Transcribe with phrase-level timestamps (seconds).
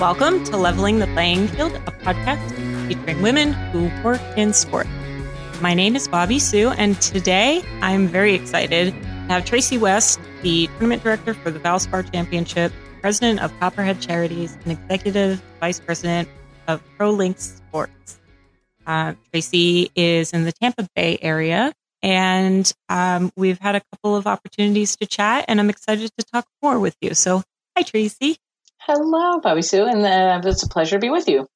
[0.00, 4.86] Welcome to Leveling the Playing Field, a podcast featuring women who work in sport.
[5.60, 10.68] My name is Bobby Sue, and today I'm very excited to have Tracy West, the
[10.68, 16.30] tournament director for the Valspar Championship, president of Copperhead Charities, and executive vice president
[16.66, 18.18] of ProLinks Sports.
[18.86, 24.26] Uh, Tracy is in the Tampa Bay area, and um, we've had a couple of
[24.26, 27.12] opportunities to chat, and I'm excited to talk more with you.
[27.12, 27.42] So,
[27.76, 28.38] hi, Tracy.
[28.80, 31.46] Hello, Bobby Sue, and uh, it's a pleasure to be with you.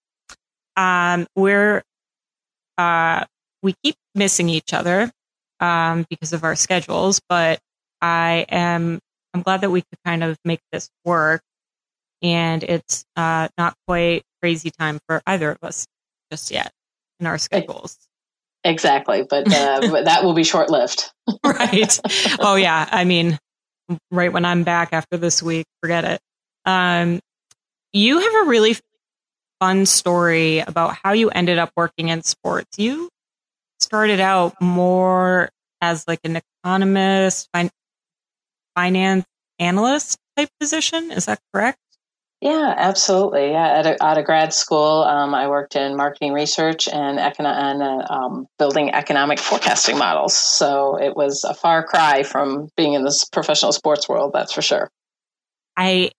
[0.77, 1.83] Um, we're
[2.77, 3.25] uh,
[3.63, 5.11] we keep missing each other
[5.59, 7.61] um, because of our schedules, but
[8.03, 8.99] I am
[9.33, 11.41] I'm glad that we could kind of make this work,
[12.23, 15.87] and it's uh, not quite crazy time for either of us
[16.31, 16.71] just yet
[17.21, 17.97] in our schedules.
[18.65, 21.11] Exactly, but, uh, but that will be short lived.
[21.45, 21.99] right.
[22.41, 22.89] Oh yeah.
[22.91, 23.39] I mean,
[24.11, 26.21] right when I'm back after this week, forget it.
[26.67, 27.21] Um,
[27.93, 28.77] you have a really
[29.61, 32.79] fun story about how you ended up working in sports.
[32.79, 33.09] You
[33.81, 37.71] started out more as like an economist, fin-
[38.75, 39.25] finance
[39.59, 41.13] analyst type position.
[41.13, 41.79] Is that correct?
[42.41, 43.53] Yeah, absolutely.
[43.53, 47.57] Yeah, at a, at a grad school, um, I worked in marketing research and, econo-
[47.57, 50.37] and uh, um, building economic forecasting models.
[50.37, 54.61] So it was a far cry from being in this professional sports world, that's for
[54.61, 54.91] sure.
[55.75, 56.11] I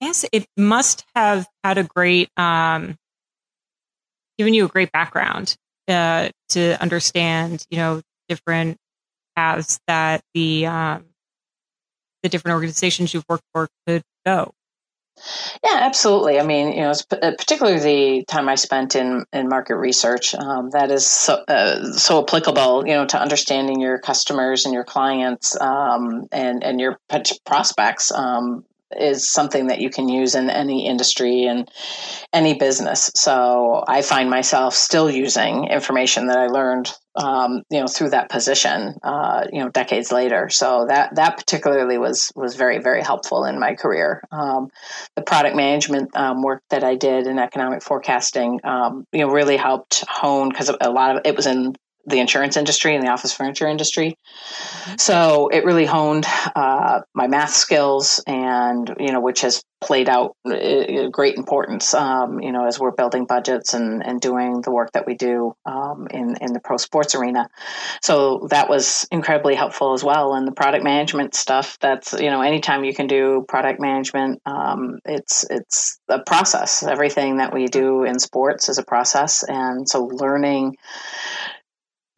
[0.00, 2.96] guess it must have had a great, um,
[4.38, 5.56] given you a great background
[5.88, 8.76] uh, to understand, you know, different
[9.34, 11.04] paths that the um,
[12.22, 14.52] the different organizations you've worked for could go.
[15.64, 16.38] Yeah, absolutely.
[16.38, 17.78] I mean, you know, uh, particularly
[18.20, 22.86] the time I spent in in market research, um, that is so, uh, so applicable,
[22.86, 26.98] you know, to understanding your customers and your clients um, and and your
[27.44, 28.12] prospects.
[28.12, 28.64] Um,
[28.96, 31.70] is something that you can use in any industry and
[32.32, 33.10] any business.
[33.14, 38.30] So I find myself still using information that I learned, um, you know, through that
[38.30, 40.48] position, uh, you know, decades later.
[40.48, 44.22] So that that particularly was was very very helpful in my career.
[44.30, 44.68] Um,
[45.16, 49.56] the product management um, work that I did in economic forecasting, um, you know, really
[49.56, 51.74] helped hone because a lot of it was in
[52.08, 54.16] the insurance industry and the office furniture industry.
[54.16, 54.94] Mm-hmm.
[54.98, 56.26] So it really honed
[56.56, 61.94] uh, my math skills, and you know, which has played out uh, great importance.
[61.94, 65.54] Um, you know, as we're building budgets and and doing the work that we do
[65.66, 67.48] um, in in the pro sports arena.
[68.02, 70.34] So that was incredibly helpful as well.
[70.34, 71.78] And the product management stuff.
[71.80, 76.82] That's you know, anytime you can do product management, um, it's it's a process.
[76.82, 80.76] Everything that we do in sports is a process, and so learning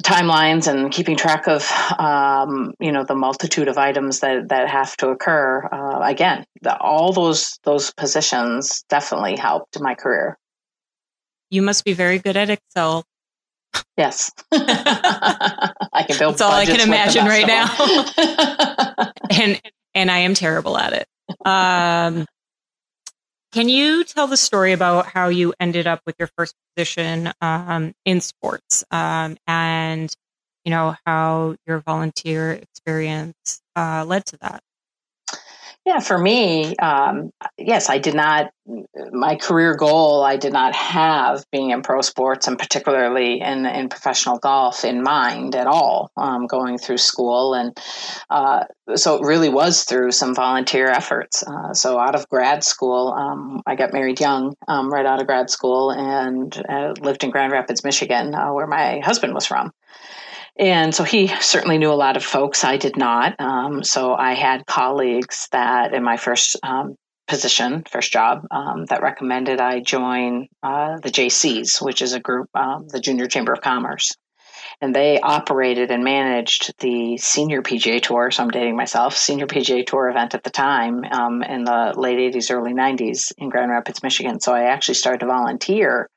[0.03, 4.97] timelines and keeping track of um, you know the multitude of items that that have
[4.97, 10.38] to occur uh, again the, all those those positions definitely helped my career.
[11.50, 13.05] You must be very good at excel.
[13.97, 14.31] Yes.
[14.53, 19.12] I can build that's all i can imagine right now.
[19.31, 19.61] And
[19.94, 21.06] and i am terrible at it.
[21.47, 22.27] Um,
[23.53, 27.93] can you tell the story about how you ended up with your first position um,
[28.05, 30.15] in sports um, and,
[30.65, 34.62] you know, how your volunteer experience uh, led to that?
[35.86, 38.52] Yeah, for me, um, yes, I did not.
[39.12, 43.88] My career goal, I did not have being in pro sports and particularly in in
[43.88, 46.10] professional golf in mind at all.
[46.19, 47.76] Um, going through school, and
[48.28, 48.64] uh,
[48.94, 51.42] so it really was through some volunteer efforts.
[51.42, 55.26] Uh, so out of grad school, um, I got married young, um, right out of
[55.26, 59.72] grad school, and uh, lived in Grand Rapids, Michigan, uh, where my husband was from.
[60.60, 62.65] And so he certainly knew a lot of folks.
[62.65, 63.34] I did not.
[63.41, 69.00] Um, so I had colleagues that in my first um, position, first job, um, that
[69.00, 73.62] recommended I join uh, the JCs, which is a group, um, the Junior Chamber of
[73.62, 74.15] Commerce.
[74.82, 78.31] And they operated and managed the senior PGA Tour.
[78.31, 82.34] So I'm dating myself, senior PGA Tour event at the time um, in the late
[82.34, 84.40] 80s, early 90s in Grand Rapids, Michigan.
[84.40, 86.11] So I actually started to volunteer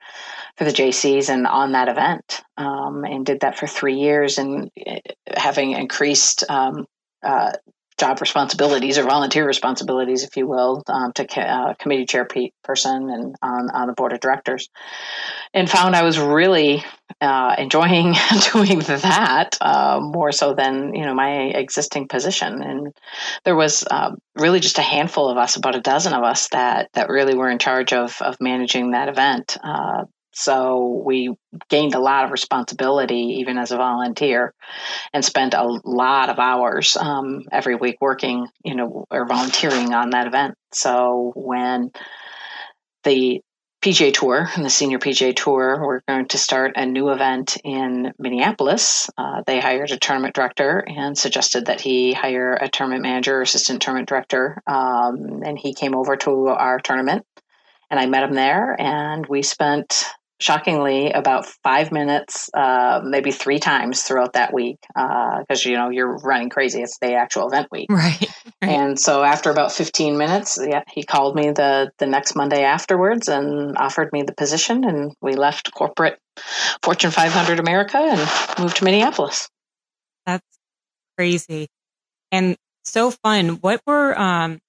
[0.57, 4.37] for the JCs and on that event, um, and did that for three years.
[4.37, 4.99] And uh,
[5.35, 6.85] having increased um,
[7.23, 7.53] uh,
[7.99, 13.69] job responsibilities or volunteer responsibilities, if you will, um, to uh, committee chairperson and on,
[13.71, 14.69] on the board of directors,
[15.53, 16.83] and found I was really
[17.21, 18.15] uh, enjoying
[18.53, 22.61] doing that uh, more so than you know my existing position.
[22.61, 22.93] And
[23.45, 26.89] there was uh, really just a handful of us, about a dozen of us, that
[26.93, 29.57] that really were in charge of of managing that event.
[30.33, 31.33] So we
[31.69, 34.53] gained a lot of responsibility even as a volunteer
[35.13, 40.09] and spent a lot of hours um, every week working, you know, or volunteering on
[40.11, 40.55] that event.
[40.71, 41.91] So when
[43.03, 43.41] the
[43.83, 48.13] PGA Tour and the Senior PGA Tour we're going to start a new event in
[48.17, 49.09] Minneapolis.
[49.17, 53.81] Uh, they hired a tournament director and suggested that he hire a tournament manager, assistant
[53.81, 57.25] tournament director, um, and he came over to our tournament,
[57.91, 60.05] and I met him there, and we spent
[60.39, 65.89] shockingly about five minutes, uh, maybe three times throughout that week, because uh, you know
[65.89, 66.81] you're running crazy.
[66.81, 68.21] It's the actual event week, right,
[68.61, 68.71] right?
[68.71, 73.27] And so after about 15 minutes, yeah, he called me the the next Monday afterwards
[73.27, 76.19] and offered me the position, and we left corporate
[76.81, 79.49] Fortune 500 America and moved to Minneapolis.
[80.25, 80.59] That's
[81.17, 81.67] crazy
[82.33, 83.49] and so fun.
[83.61, 84.59] What were um,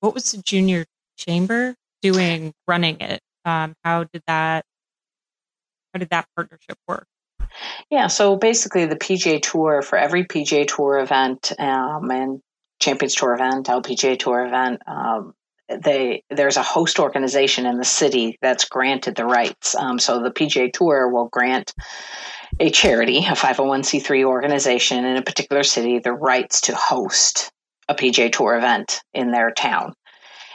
[0.00, 0.84] what was the junior
[1.16, 3.20] chamber doing running it?
[3.46, 4.64] Um, how did that
[5.94, 7.06] how did that partnership work?
[7.88, 12.40] Yeah, so basically, the PGA Tour for every PGA Tour event um, and
[12.80, 15.34] Champions Tour event, LPGA Tour event, um,
[15.68, 19.74] they there's a host organization in the city that's granted the rights.
[19.74, 21.72] Um, so the PGA Tour will grant
[22.60, 27.50] a charity, a 501c3 organization in a particular city, the rights to host
[27.88, 29.94] a PGA Tour event in their town.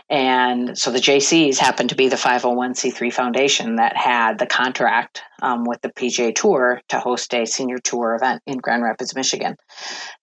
[0.10, 5.66] And so the JCs happened to be the 501c3 foundation that had the contract um,
[5.66, 9.56] with the PGA Tour to host a senior tour event in Grand Rapids, Michigan.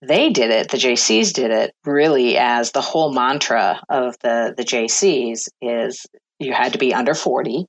[0.02, 4.64] They did it, the JCs did it really as the whole mantra of the, the
[4.64, 6.04] JCs is
[6.38, 7.66] you had to be under 40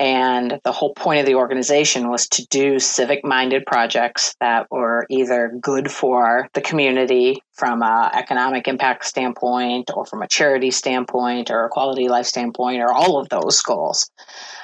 [0.00, 5.06] and the whole point of the organization was to do civic minded projects that were
[5.10, 11.50] either good for the community from an economic impact standpoint, or from a charity standpoint,
[11.50, 14.08] or a quality life standpoint, or all of those goals.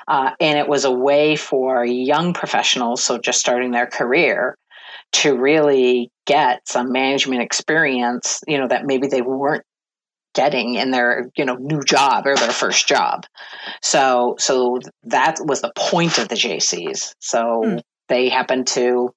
[0.06, 4.56] Uh, and it was a way for young professionals, so just starting their career,
[5.12, 9.64] to really get some management experience, you know, that maybe they weren't
[10.34, 13.24] getting in their you know new job or their first job.
[13.80, 17.76] So so that was the point of the jcs so hmm.
[18.08, 19.10] they happened to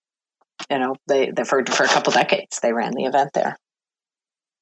[0.70, 3.58] you know they, they for, for a couple decades they ran the event there.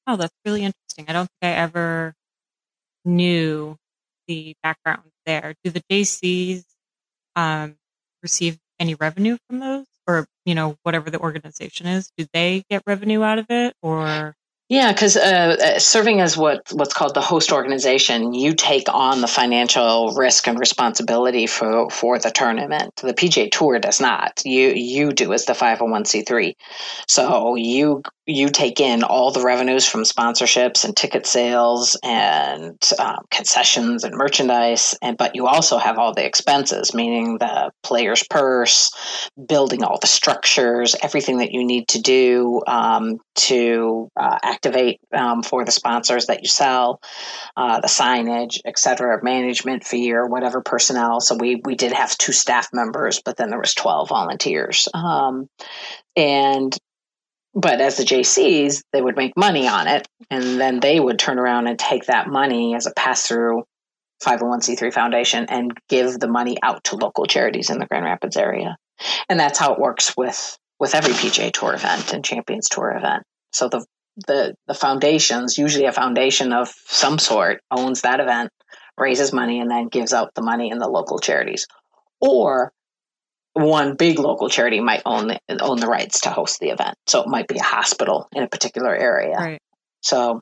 [0.06, 1.06] Oh that's really interesting.
[1.08, 2.14] I don't think i ever
[3.04, 3.76] knew
[4.26, 5.54] the background there.
[5.62, 6.64] Do the jcs
[7.36, 7.76] um,
[8.22, 9.86] receive any revenue from those?
[10.08, 13.74] Or you know whatever the organization is do they get revenue out of it?
[13.82, 14.34] Or
[14.68, 19.20] yeah, because uh, uh, serving as what what's called the host organization, you take on
[19.20, 22.96] the financial risk and responsibility for for the tournament.
[22.96, 24.42] The PGA Tour does not.
[24.44, 26.56] You you do as the five hundred one c three,
[27.06, 33.18] So you you take in all the revenues from sponsorships and ticket sales and um,
[33.30, 38.90] concessions and merchandise, and but you also have all the expenses, meaning the player's purse,
[39.48, 45.42] building all the structures, everything that you need to do um, to uh, activate um,
[45.42, 47.00] for the sponsors that you sell,
[47.56, 51.20] uh, the signage, et cetera, management fee or whatever personnel.
[51.20, 55.48] So we we did have two staff members, but then there was twelve volunteers, um,
[56.16, 56.76] and
[57.54, 61.38] but as the JCs, they would make money on it, and then they would turn
[61.38, 63.64] around and take that money as a pass through
[64.22, 68.76] 501c3 foundation and give the money out to local charities in the Grand Rapids area.
[69.28, 73.22] And that's how it works with with every PGA Tour event and Champions Tour event.
[73.52, 78.50] So the the the foundations, usually a foundation of some sort, owns that event,
[78.98, 81.66] raises money, and then gives out the money in the local charities.
[82.20, 82.72] Or
[83.52, 86.96] one big local charity might own the, own the rights to host the event.
[87.06, 89.36] So it might be a hospital in a particular area.
[89.36, 89.60] Right.
[90.02, 90.40] So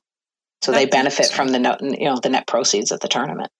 [0.62, 3.50] so That's they benefit from the net, you know the net proceeds of the tournament.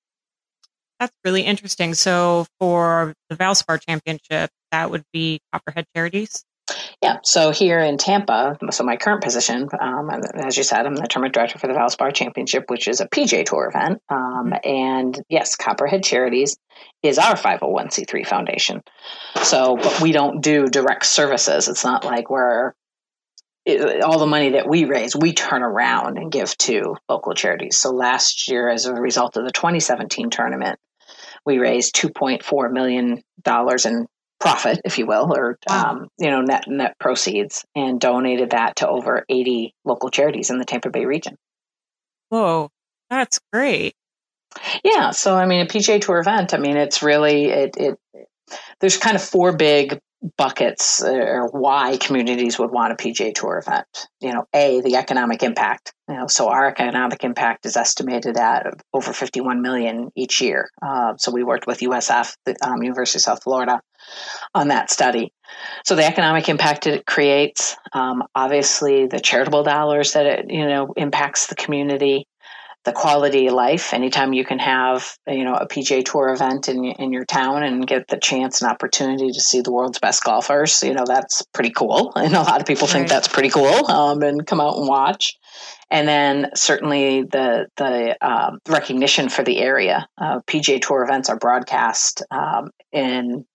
[0.99, 1.95] That's really interesting.
[1.95, 6.45] So for the Valspar Championship, that would be Copperhead Charities.
[7.05, 7.19] Yeah.
[7.23, 11.35] So here in Tampa, so my current position, um, as you said, I'm the tournament
[11.35, 14.01] director for the Valspar Championship, which is a PGA Tour event.
[14.09, 16.57] Um, and yes, Copperhead Charities
[17.03, 18.81] is our 501c3 foundation.
[19.43, 21.69] So, but we don't do direct services.
[21.69, 22.73] It's not like we're
[23.67, 27.77] it, all the money that we raise, we turn around and give to local charities.
[27.79, 30.79] So last year, as a result of the 2017 tournament,
[31.45, 34.07] we raised 2.4 million dollars in
[34.45, 35.91] profit, if you will, or wow.
[35.91, 40.59] um, you know net net proceeds, and donated that to over 80 local charities in
[40.59, 41.37] the Tampa Bay region.
[42.29, 42.71] Whoa,
[43.09, 43.95] that's great.
[44.85, 46.53] Yeah, so I mean, a PGA Tour event.
[46.53, 47.77] I mean, it's really it.
[47.79, 47.99] it
[48.81, 49.99] there's kind of four big
[50.37, 54.09] buckets uh, or why communities would want a PGA Tour event.
[54.21, 55.93] You know, a the economic impact.
[56.09, 60.69] You know, so our economic impact is estimated at over 51 million each year.
[60.83, 63.81] Uh, so we worked with USF, the um, University of South Florida,
[64.55, 65.33] on that study.
[65.85, 70.93] So the economic impact it creates, um, obviously the charitable dollars that it you know
[70.97, 72.27] impacts the community.
[72.85, 73.95] the quality of life.
[73.95, 77.87] Anytime you can have, you know, a PGA Tour event in in your town and
[77.87, 81.71] get the chance and opportunity to see the world's best golfers, you know, that's pretty
[81.71, 82.13] cool.
[82.17, 82.93] And a lot of people right.
[82.93, 85.35] think that's pretty cool, um, and come out and watch.
[85.91, 90.07] And then certainly the the um, recognition for the area.
[90.19, 93.47] Uh, PGA Tour events are broadcast um, in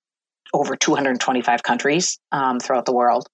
[0.54, 3.28] over 225 countries um, throughout the world.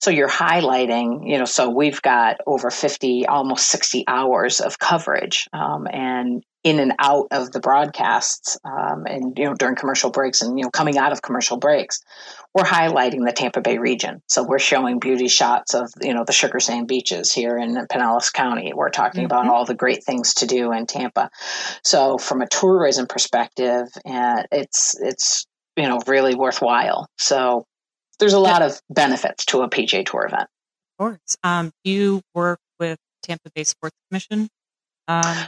[0.00, 5.46] So you're highlighting, you know, so we've got over 50, almost 60 hours of coverage.
[5.52, 10.42] Um, and in and out of the broadcasts um, and you know during commercial breaks
[10.42, 12.00] and you know coming out of commercial breaks
[12.52, 16.32] we're highlighting the tampa bay region so we're showing beauty shots of you know the
[16.32, 19.26] sugar sand beaches here in pinellas county we're talking mm-hmm.
[19.26, 21.30] about all the great things to do in tampa
[21.84, 25.46] so from a tourism perspective uh, it's it's
[25.78, 27.64] you know really worthwhile so
[28.18, 30.48] there's a lot of benefits to a PGA Tour event.
[30.98, 31.36] Of course.
[31.42, 34.48] Um, do you work with Tampa Bay Sports Commission
[35.06, 35.46] um,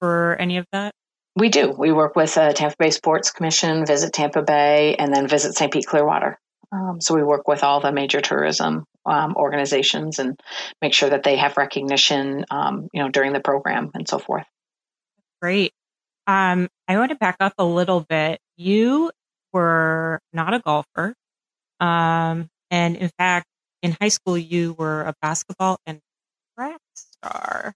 [0.00, 0.92] for any of that?
[1.36, 1.74] We do.
[1.76, 5.72] We work with uh, Tampa Bay Sports Commission, Visit Tampa Bay, and then Visit St.
[5.72, 6.38] Pete Clearwater.
[6.70, 10.38] Um, so we work with all the major tourism um, organizations and
[10.82, 14.44] make sure that they have recognition, um, you know, during the program and so forth.
[15.40, 15.72] Great.
[16.26, 18.40] Um, I want to back up a little bit.
[18.56, 19.10] You
[19.52, 21.14] were not a golfer.
[21.80, 23.46] Um, and in fact,
[23.82, 26.00] in high school, you were a basketball and
[26.56, 27.74] track star.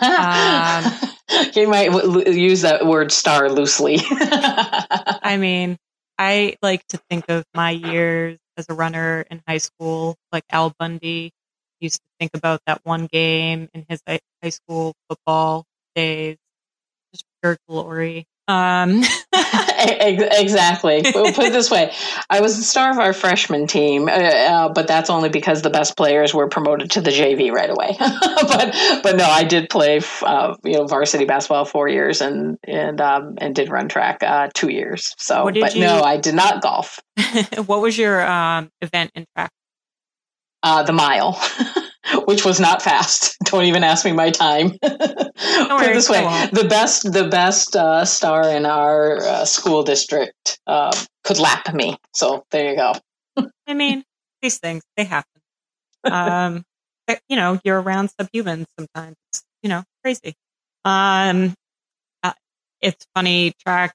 [0.00, 0.84] um,
[1.54, 3.98] you might w- use that word star loosely.
[4.10, 5.76] I mean,
[6.18, 10.72] I like to think of my years as a runner in high school, like Al
[10.78, 11.32] Bundy
[11.80, 15.64] used to think about that one game in his high school football
[15.94, 16.36] days,
[17.12, 18.26] just pure glory.
[18.46, 21.02] Um, exactly.
[21.14, 21.92] We'll put it this way:
[22.28, 25.70] I was the star of our freshman team, uh, uh, but that's only because the
[25.70, 27.96] best players were promoted to the JV right away.
[27.98, 33.00] but but no, I did play uh, you know varsity basketball four years and and
[33.00, 35.14] um, and did run track uh, two years.
[35.18, 36.98] So, but you, no, I did not golf.
[37.66, 39.50] what was your um, event in track?
[40.62, 41.40] Uh, the mile.
[42.26, 43.36] Which was not fast.
[43.44, 44.70] Don't even ask me my time.
[44.82, 50.58] Put it this way: the best, the best uh, star in our uh, school district
[50.66, 50.92] uh,
[51.22, 51.96] could lap me.
[52.12, 52.92] So there you go.
[53.66, 54.04] I mean,
[54.42, 55.40] these things they happen.
[56.04, 56.64] Um,
[57.06, 59.16] but, you know, you're around subhumans sometimes.
[59.32, 60.34] It's, you know, crazy.
[60.84, 61.54] Um,
[62.22, 62.32] uh,
[62.80, 63.52] it's funny.
[63.66, 63.94] Track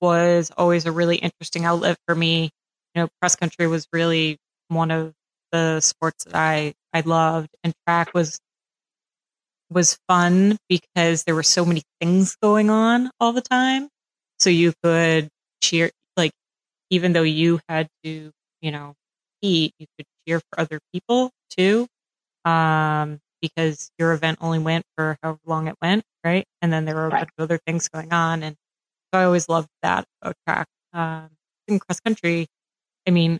[0.00, 2.50] was always a really interesting outlet for me.
[2.94, 5.12] You know, cross country was really one of
[5.52, 8.40] the sports that I I loved, and track was
[9.70, 13.88] was fun because there were so many things going on all the time.
[14.38, 15.28] So you could
[15.62, 16.32] cheer like
[16.90, 18.94] even though you had to, you know,
[19.42, 21.86] eat, you could cheer for other people too.
[22.44, 26.44] Um, because your event only went for however long it went, right?
[26.62, 27.20] And then there were a right.
[27.20, 28.42] bunch of other things going on.
[28.42, 28.56] And
[29.12, 30.66] so I always loved that about track.
[30.92, 31.30] Um,
[31.68, 32.46] in cross country,
[33.06, 33.38] I mean,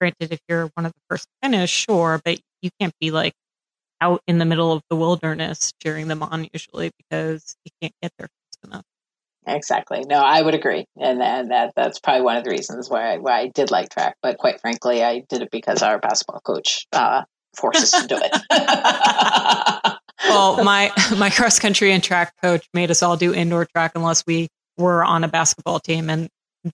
[0.00, 3.34] granted, if you're one of the first to finish, sure, but you can't be like
[4.00, 8.12] out in the middle of the wilderness cheering them on usually because you can't get
[8.18, 8.84] there fast enough.
[9.46, 10.04] Exactly.
[10.08, 13.18] No, I would agree, and, and that that's probably one of the reasons why I,
[13.18, 14.16] why I did like track.
[14.20, 17.22] But quite frankly, I did it because our basketball coach uh,
[17.56, 18.32] forced us to do it.
[20.28, 24.24] well, my my cross country and track coach made us all do indoor track unless
[24.26, 24.48] we
[24.78, 26.28] were on a basketball team, and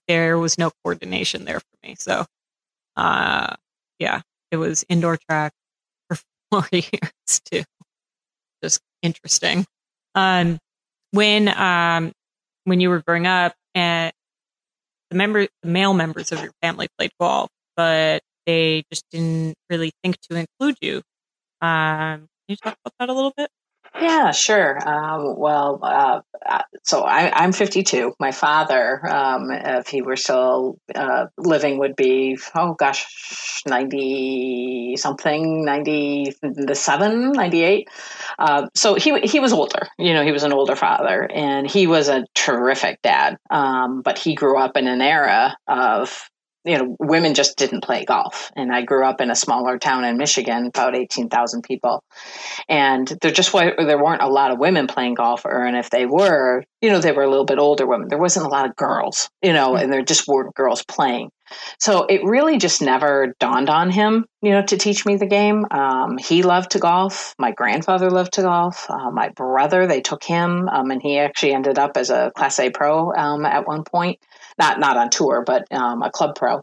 [0.07, 1.95] there was no coordination there for me.
[1.97, 2.25] So
[2.95, 3.55] uh,
[3.99, 4.21] yeah,
[4.51, 5.53] it was indoor track
[6.07, 6.17] for
[6.51, 7.63] four years too.
[8.63, 9.65] Just interesting.
[10.15, 10.59] Um,
[11.11, 12.11] when um,
[12.65, 14.13] when you were growing up, and
[15.09, 19.91] the member, the male members of your family played golf, but they just didn't really
[20.03, 20.97] think to include you.
[21.61, 23.49] Um, can you talk about that a little bit?
[23.95, 24.79] Yeah, sure.
[24.87, 28.13] Um, well, uh, uh so I, am 52.
[28.19, 35.63] My father, um, if he were still uh, living, would be oh gosh, 90 something,
[35.63, 37.89] 97, 98.
[38.39, 39.87] Uh, so he he was older.
[39.99, 43.37] You know, he was an older father, and he was a terrific dad.
[43.51, 46.29] Um, but he grew up in an era of
[46.65, 48.51] you know, women just didn't play golf.
[48.55, 52.03] And I grew up in a smaller town in Michigan, about 18,000 people.
[52.69, 55.89] And there just were, there weren't a lot of women playing golf, or, and if
[55.89, 58.07] they were, you know, they were a little bit older women.
[58.07, 61.29] There wasn't a lot of girls, you know, and there just weren't girls playing.
[61.79, 65.65] So it really just never dawned on him, you know, to teach me the game.
[65.71, 67.35] Um, he loved to golf.
[67.37, 68.89] My grandfather loved to golf.
[68.89, 72.59] Uh, my brother, they took him, um, and he actually ended up as a Class
[72.59, 74.19] A pro um, at one point.
[74.59, 76.61] Not not on tour, but um, a club pro.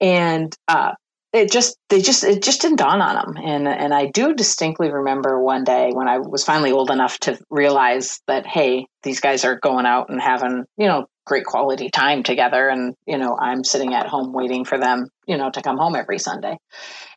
[0.00, 0.92] And uh,
[1.32, 4.90] it just they just it just didn't dawn on them and and I do distinctly
[4.90, 9.44] remember one day when I was finally old enough to realize that hey these guys
[9.44, 12.68] are going out and having you know great quality time together.
[12.68, 15.96] And you know I'm sitting at home waiting for them you know to come home
[15.96, 16.58] every Sunday.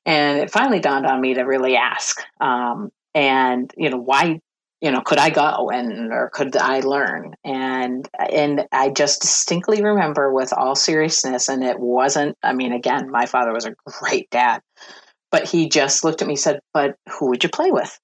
[0.06, 4.40] And it finally dawned on me to really ask um, and you know why
[4.86, 7.34] you know could i go and or could i learn?
[7.44, 13.10] And and i just distinctly remember with all seriousness and it wasn't i mean again
[13.10, 14.62] my father was a great dad
[15.32, 18.00] but he just looked at me and said but who would you play with?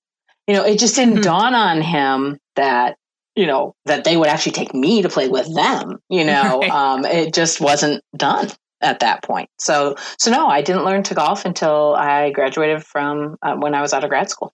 [0.47, 1.21] You know it just didn't mm-hmm.
[1.21, 2.97] dawn on him that
[3.35, 6.59] you know that they would actually take me to play with them you know?
[6.61, 6.71] Right.
[6.71, 8.49] um, it just wasn't done
[8.81, 9.49] at that point.
[9.59, 13.81] So so no i didn't learn to golf until i graduated from uh, when i
[13.81, 14.51] was out of grad school.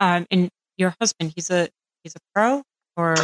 [0.00, 0.48] Um, and
[0.78, 1.68] your husband, he's a
[2.02, 2.62] he's a pro
[2.96, 3.14] or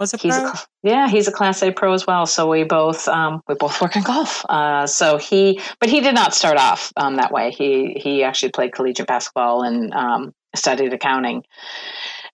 [0.00, 0.48] was a he's pro?
[0.48, 2.26] A, yeah, he's a class A pro as well.
[2.26, 4.44] So we both um, we both work in golf.
[4.48, 7.52] Uh, so he, but he did not start off um, that way.
[7.52, 11.44] He he actually played collegiate basketball and um, studied accounting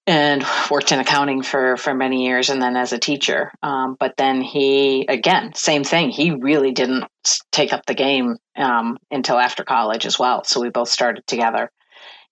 [0.07, 4.17] and worked in accounting for for many years and then as a teacher um, but
[4.17, 7.05] then he again same thing he really didn't
[7.53, 11.71] take up the game um, until after college as well so we both started together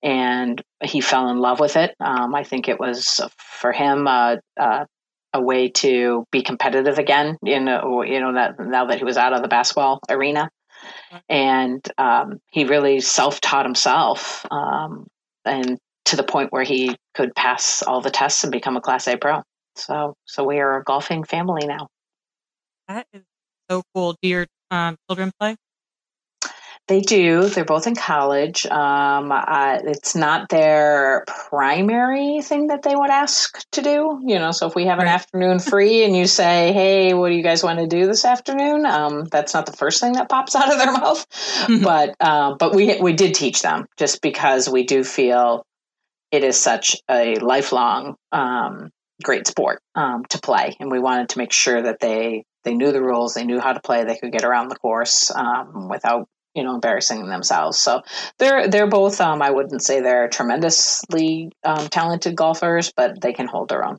[0.02, 1.94] and he fell in love with it.
[2.00, 4.84] Um, I think it was for him uh, uh,
[5.32, 7.36] a way to be competitive again.
[7.42, 10.50] You know, you know that now that he was out of the basketball arena,
[11.28, 15.06] and um, he really self-taught himself, um,
[15.44, 19.08] and to the point where he could pass all the tests and become a Class
[19.08, 19.42] A pro.
[19.74, 21.88] So, so we are a golfing family now.
[22.88, 23.22] That is
[23.68, 24.16] so cool.
[24.22, 25.56] Do your um, children play?
[26.88, 27.48] They do.
[27.48, 28.64] They're both in college.
[28.64, 34.20] Um, uh, it's not their primary thing that they would ask to do.
[34.24, 37.34] You know, so if we have an afternoon free and you say, "Hey, what do
[37.34, 40.54] you guys want to do this afternoon?" Um, that's not the first thing that pops
[40.56, 41.26] out of their mouth.
[41.66, 41.82] Mm-hmm.
[41.82, 45.64] But uh, but we we did teach them just because we do feel
[46.30, 48.90] it is such a lifelong um,
[49.24, 52.92] great sport um, to play, and we wanted to make sure that they they knew
[52.92, 56.28] the rules, they knew how to play, they could get around the course um, without
[56.56, 57.78] you know embarrassing themselves.
[57.78, 58.02] So
[58.38, 63.46] they're they're both um, i wouldn't say they're tremendously um, talented golfers but they can
[63.46, 63.96] hold their own.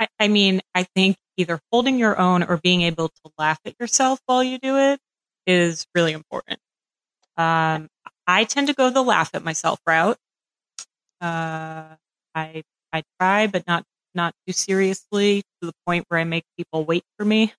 [0.00, 3.74] I, I mean i think either holding your own or being able to laugh at
[3.78, 5.00] yourself while you do it
[5.46, 6.58] is really important.
[7.36, 7.88] Um,
[8.26, 10.18] i tend to go the laugh at myself route.
[11.20, 11.96] Uh,
[12.34, 16.84] i i try but not not too seriously to the point where i make people
[16.84, 17.52] wait for me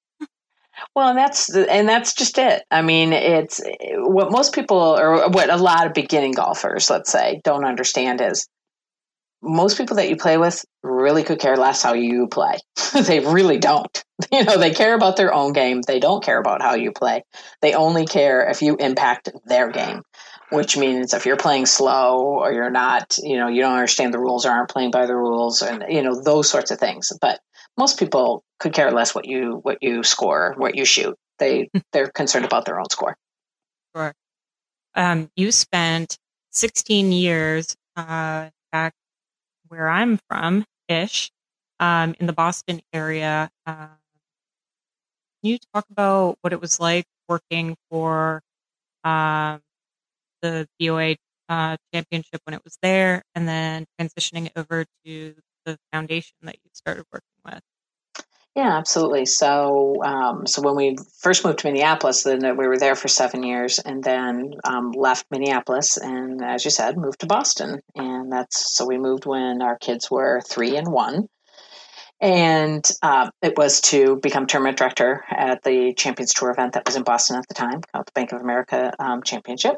[0.96, 2.64] well, and that's and that's just it.
[2.72, 3.62] I mean, it's
[3.96, 8.48] what most people or what a lot of beginning golfers, let's say, don't understand is
[9.44, 12.58] most people that you play with really could care less how you play.
[12.94, 14.04] they really don't.
[14.32, 15.82] You know, they care about their own game.
[15.82, 17.24] They don't care about how you play.
[17.62, 20.04] They only care if you impact their game,
[20.50, 24.20] which means if you're playing slow or you're not, you know, you don't understand the
[24.20, 27.12] rules or aren't playing by the rules and you know, those sorts of things.
[27.20, 27.42] But
[27.78, 31.18] most people could care less what you what you score, what you shoot.
[31.38, 31.80] They hmm.
[31.92, 33.16] they're concerned about their own score.
[33.96, 34.14] Sure.
[34.96, 36.18] Um, you spent
[36.52, 38.94] 16 years uh, back
[39.68, 41.32] where I'm from, ish,
[41.80, 43.50] um, in the Boston area.
[43.66, 43.88] Uh,
[45.42, 48.42] can you talk about what it was like working for
[49.04, 49.60] um,
[50.42, 51.16] the BOA
[51.50, 56.70] uh, championship when it was there, and then transitioning over to the foundation that you
[56.74, 57.62] started working with?
[58.56, 59.26] Yeah, absolutely.
[59.26, 63.42] So, um, so when we first moved to Minneapolis, then we were there for seven
[63.42, 67.80] years, and then um, left Minneapolis, and as you said, moved to Boston.
[67.96, 71.28] And that's so we moved when our kids were three and one,
[72.22, 76.96] and uh, it was to become tournament director at the Champions Tour event that was
[76.96, 79.78] in Boston at the time, called the Bank of America um, Championship.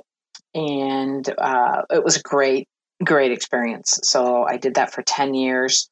[0.54, 2.68] And uh, it was a great
[3.04, 4.00] great experience.
[4.04, 5.90] So I did that for 10 years,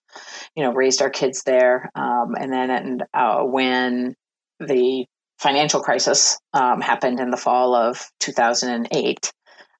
[0.55, 1.89] you know, raised our kids there.
[1.95, 4.15] Um, and then and, uh, when
[4.59, 5.05] the
[5.39, 9.31] financial crisis um, happened in the fall of 2008,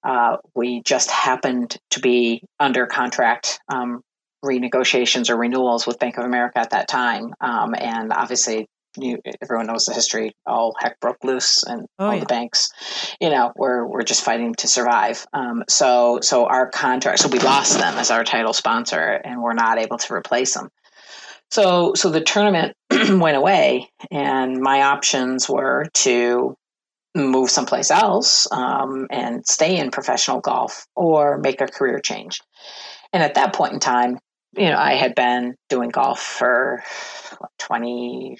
[0.03, 4.01] uh, we just happened to be under contract um,
[4.43, 7.33] renegotiations or renewals with Bank of America at that time.
[7.39, 10.35] Um, and obviously, you, everyone knows the history.
[10.45, 12.19] All heck broke loose, and oh, all yeah.
[12.21, 12.69] the banks,
[13.19, 15.25] you know, were were just fighting to survive.
[15.33, 19.53] Um, so so our contract, so we lost them as our title sponsor, and we're
[19.53, 20.69] not able to replace them.
[21.51, 26.55] So so the tournament went away, and my options were to
[27.15, 32.41] move someplace else um, and stay in professional golf, or make a career change.
[33.11, 34.17] And at that point in time,
[34.55, 36.83] you know, I had been doing golf for
[37.39, 38.37] what, 20,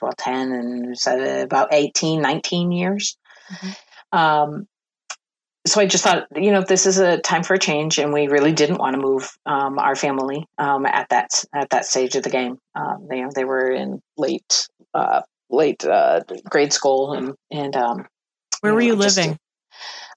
[0.00, 0.96] well, 10 and
[1.42, 3.16] about 18, 19 years.
[3.52, 4.18] Mm-hmm.
[4.18, 4.68] Um,
[5.66, 8.28] so I just thought, you know, this is a time for a change, and we
[8.28, 12.22] really didn't want to move um, our family um, at that at that stage of
[12.22, 12.58] the game.
[12.74, 18.06] Um, you know, they were in late uh, late uh, grade school, and and um,
[18.60, 19.38] where were you living?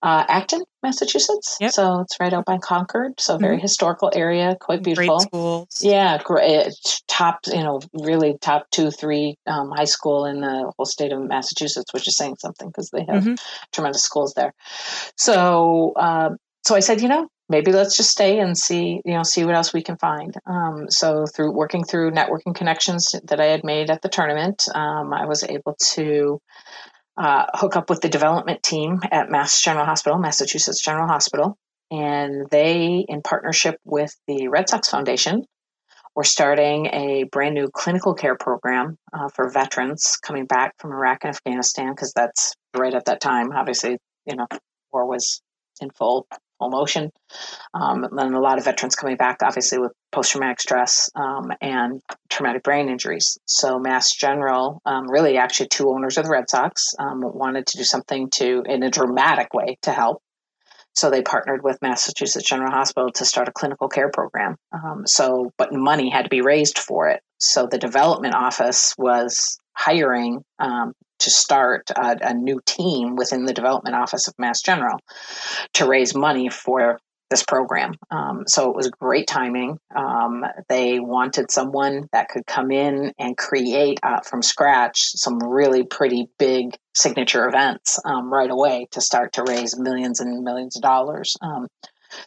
[0.02, 1.58] Uh, Acton, Massachusetts.
[1.60, 1.72] Yep.
[1.72, 3.20] So it's right out by Concord.
[3.20, 3.62] So very mm-hmm.
[3.62, 5.18] historical area, quite beautiful.
[5.18, 5.68] Great schools.
[5.82, 6.74] Yeah, great.
[7.08, 11.22] Top, you know, really top two, three um, high school in the whole state of
[11.22, 13.36] Massachusetts, which is saying something because they have mm-hmm.
[13.72, 14.54] tremendous schools there.
[15.18, 16.32] So, uh,
[16.64, 19.56] so I said, you know, maybe let's just stay and see, you know, see what
[19.56, 20.34] else we can find.
[20.46, 25.14] Um, so through working through networking connections that I had made at the tournament, um,
[25.14, 26.40] I was able to
[27.22, 31.56] uh, hook up with the development team at Mass General Hospital, Massachusetts General Hospital,
[31.92, 35.46] and they, in partnership with the Red Sox Foundation,
[36.16, 41.20] were starting a brand new clinical care program uh, for veterans coming back from Iraq
[41.24, 43.52] and Afghanistan, because that's right at that time.
[43.52, 44.48] Obviously, you know,
[44.92, 45.44] war was
[45.80, 46.26] in full
[46.70, 47.12] motion.
[47.74, 52.02] Um, and a lot of veterans coming back, obviously, with post traumatic stress um, and
[52.30, 53.38] traumatic brain injuries.
[53.46, 57.78] So, Mass General, um, really, actually, two owners of the Red Sox um, wanted to
[57.78, 60.22] do something to, in a dramatic way, to help.
[60.94, 64.58] So they partnered with Massachusetts General Hospital to start a clinical care program.
[64.74, 67.22] Um, so, but money had to be raised for it.
[67.38, 73.54] So the development office was hiring um, to start a, a, new team within the
[73.54, 75.00] development office of Mass General
[75.74, 77.00] to raise money for
[77.32, 77.94] this program.
[78.12, 79.80] Um, so it was great timing.
[79.96, 85.84] Um, they wanted someone that could come in and create uh, from scratch some really
[85.84, 90.84] pretty big signature events um, right away to start to raise millions and millions of
[90.84, 91.36] dollars.
[91.42, 91.68] Um,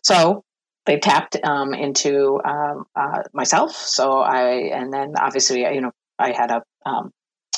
[0.03, 0.43] so
[0.87, 3.77] they tapped um, into um, uh, myself.
[3.77, 6.63] So I, and then obviously, you know, I had a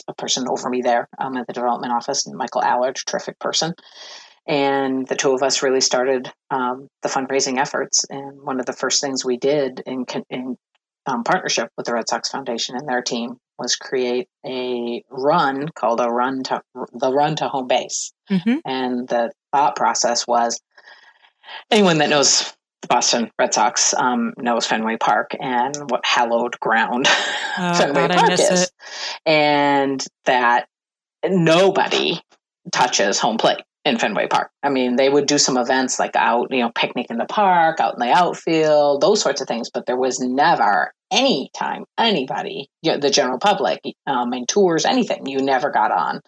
[0.09, 3.75] a person over me there um, at the development office, and Michael Allard, terrific person.
[4.47, 8.05] And the two of us really started um, the fundraising efforts.
[8.09, 10.57] And one of the first things we did in, in
[11.07, 16.01] um, partnership with the Red Sox Foundation and their team was create a run called
[16.01, 16.61] a run to
[16.93, 18.13] the run to home base.
[18.31, 18.57] Mm-hmm.
[18.65, 20.61] And the thought process was
[21.71, 22.56] anyone that knows
[22.89, 27.07] Boston Red Sox um, knows Fenway Park and what hallowed ground
[27.59, 28.71] oh, Fenway God, Park is, it.
[29.25, 30.69] and that
[31.25, 32.21] nobody
[32.73, 34.51] touches home plate in Fenway Park.
[34.63, 37.79] I mean, they would do some events like out, you know, picnic in the park,
[37.81, 42.69] out in the outfield, those sorts of things, but there was never any time anybody,
[42.83, 46.21] you know, the general public, um, in tours, anything, you never got on.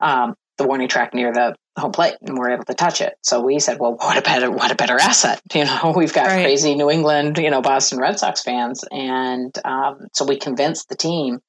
[0.00, 3.14] Um, the warning track near the home plate and we're able to touch it.
[3.22, 5.40] So we said, well, what a better what a better asset.
[5.52, 6.42] You know, we've got right.
[6.42, 10.96] crazy New England, you know, Boston Red Sox fans, and um, so we convinced the
[10.96, 11.40] team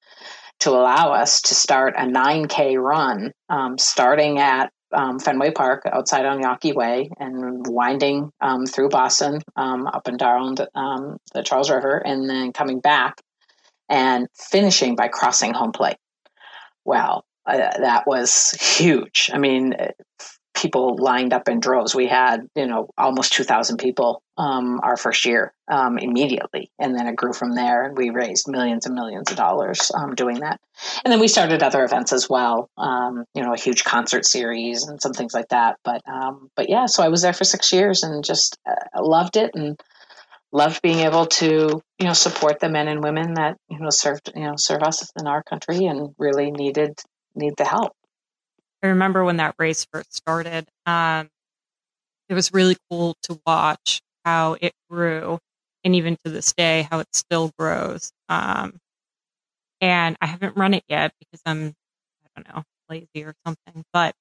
[0.59, 6.25] to allow us to start a 9K run, um, starting at um, Fenway Park outside
[6.25, 11.69] on Yawkey Way and winding um, through Boston um, up and down um, the Charles
[11.69, 13.21] River, and then coming back
[13.89, 15.97] and finishing by crossing home plate.
[16.85, 19.29] Well, uh, that was huge.
[19.33, 19.75] I mean,
[20.55, 21.93] people lined up in droves.
[21.93, 26.71] We had, you know, almost 2,000 people um, our first year um, immediately.
[26.79, 27.83] And then it grew from there.
[27.83, 30.59] And we raised millions and millions of dollars um, doing that.
[31.03, 34.83] And then we started other events as well, um, you know, a huge concert series
[34.87, 35.77] and some things like that.
[35.83, 39.37] But, um, but yeah, so I was there for six years and just uh, loved
[39.37, 39.79] it and
[40.51, 44.31] loved being able to, you know, support the men and women that, you know, served,
[44.35, 46.97] you know, serve us in our country and really needed
[47.35, 47.93] need the help.
[48.83, 50.67] I remember when that race first started.
[50.85, 51.29] Um,
[52.29, 55.39] it was really cool to watch how it grew,
[55.83, 58.11] and even to this day, how it still grows.
[58.29, 58.79] Um,
[59.81, 61.73] and I haven't run it yet because I'm,
[62.25, 63.83] I don't know, lazy or something.
[63.93, 64.13] But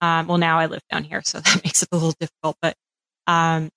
[0.00, 2.56] um, well, now I live down here, so that makes it a little difficult.
[2.60, 2.74] But
[3.26, 3.70] um,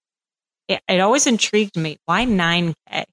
[0.67, 1.97] it, it always intrigued me.
[2.05, 3.05] Why 9K?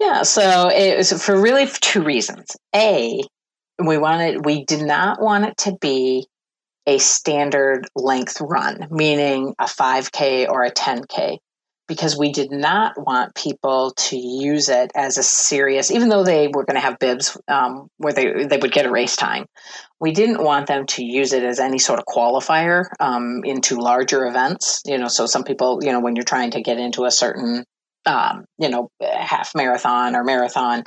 [0.00, 2.56] Yeah, so it was for really two reasons.
[2.74, 3.22] A,
[3.84, 6.26] we wanted we did not want it to be
[6.86, 11.38] a standard length run meaning a 5k or a 10k
[11.88, 16.48] because we did not want people to use it as a serious even though they
[16.48, 19.46] were going to have bibs um, where they, they would get a race time.
[20.00, 24.26] We didn't want them to use it as any sort of qualifier um, into larger
[24.26, 27.10] events you know so some people you know when you're trying to get into a
[27.10, 27.64] certain
[28.06, 30.84] um, you know half marathon or marathon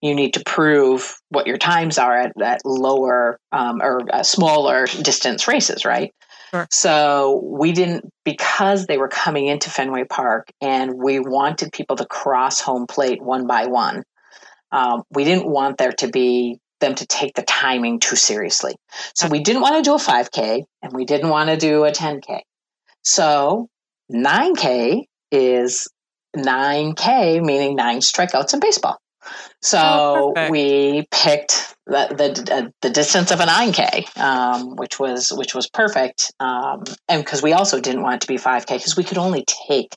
[0.00, 4.86] you need to prove what your times are at, at lower um, or uh, smaller
[4.86, 6.12] distance races, right?
[6.50, 6.66] Sure.
[6.70, 12.06] So we didn't, because they were coming into Fenway Park and we wanted people to
[12.06, 14.04] cross home plate one by one.
[14.70, 18.76] Um, we didn't want there to be them to take the timing too seriously.
[19.14, 21.90] So we didn't want to do a 5K and we didn't want to do a
[21.90, 22.40] 10K.
[23.02, 23.68] So
[24.12, 25.88] 9K is
[26.36, 28.98] 9K, meaning nine strikeouts in baseball.
[29.60, 35.30] So oh, we picked the, the uh, the distance of a 9K, um, which was
[35.30, 38.96] which was perfect, um, and because we also didn't want it to be 5K because
[38.96, 39.94] we could only take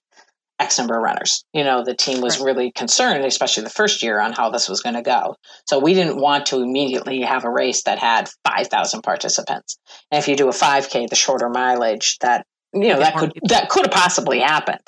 [0.61, 1.43] X number of runners.
[1.53, 2.45] You know, the team was right.
[2.45, 5.35] really concerned, especially the first year, on how this was going to go.
[5.67, 9.77] So we didn't want to immediately have a race that had 5,000 participants.
[10.11, 13.69] And if you do a 5K, the shorter mileage, that you know that could that
[13.69, 14.81] could have possibly happened.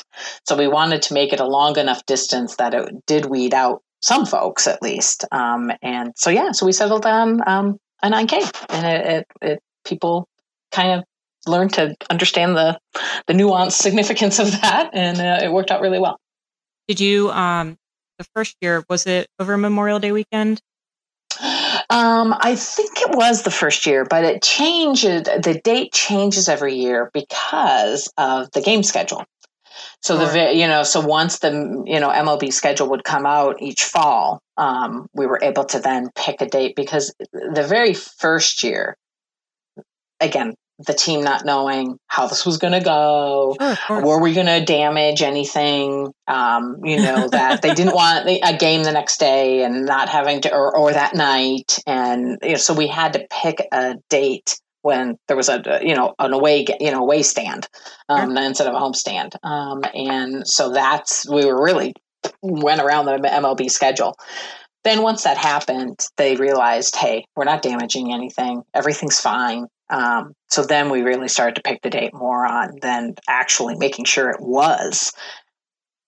[0.46, 3.82] So we wanted to make it a long enough distance that it did weed out
[4.02, 5.26] some folks at least.
[5.32, 9.60] Um, and so yeah, so we settled on um, a 9K, and it, it, it
[9.86, 10.28] people
[10.72, 11.04] kind of
[11.46, 12.80] learned to understand the
[13.28, 16.18] the nuanced significance of that, and uh, it worked out really well.
[16.88, 17.78] Did you um,
[18.18, 20.62] the first year was it over Memorial Day weekend?
[21.90, 25.04] Um, I think it was the first year, but it changed.
[25.04, 29.26] The date changes every year because of the game schedule.
[30.02, 30.28] So sure.
[30.28, 31.52] the you know so once the
[31.86, 36.10] you know MLB schedule would come out each fall, um, we were able to then
[36.16, 38.98] pick a date because the very first year,
[40.20, 43.56] again the team not knowing how this was going to go.
[43.88, 46.12] Sure, were we going to damage anything?
[46.28, 50.42] Um, you know, that they didn't want a game the next day and not having
[50.42, 51.80] to, or, or that night.
[51.88, 55.96] And, you know, so we had to pick a date when there was a, you
[55.96, 57.68] know, an away, you know, away stand
[58.10, 58.46] um, sure.
[58.46, 59.34] instead of a home stand.
[59.44, 61.94] Um, and so that's, we were really
[62.42, 64.16] went around the MLB schedule.
[64.84, 68.64] Then once that happened, they realized, hey, we're not damaging anything.
[68.74, 69.68] Everything's fine.
[69.90, 74.06] Um, so then we really started to pick the date more on than actually making
[74.06, 75.12] sure it was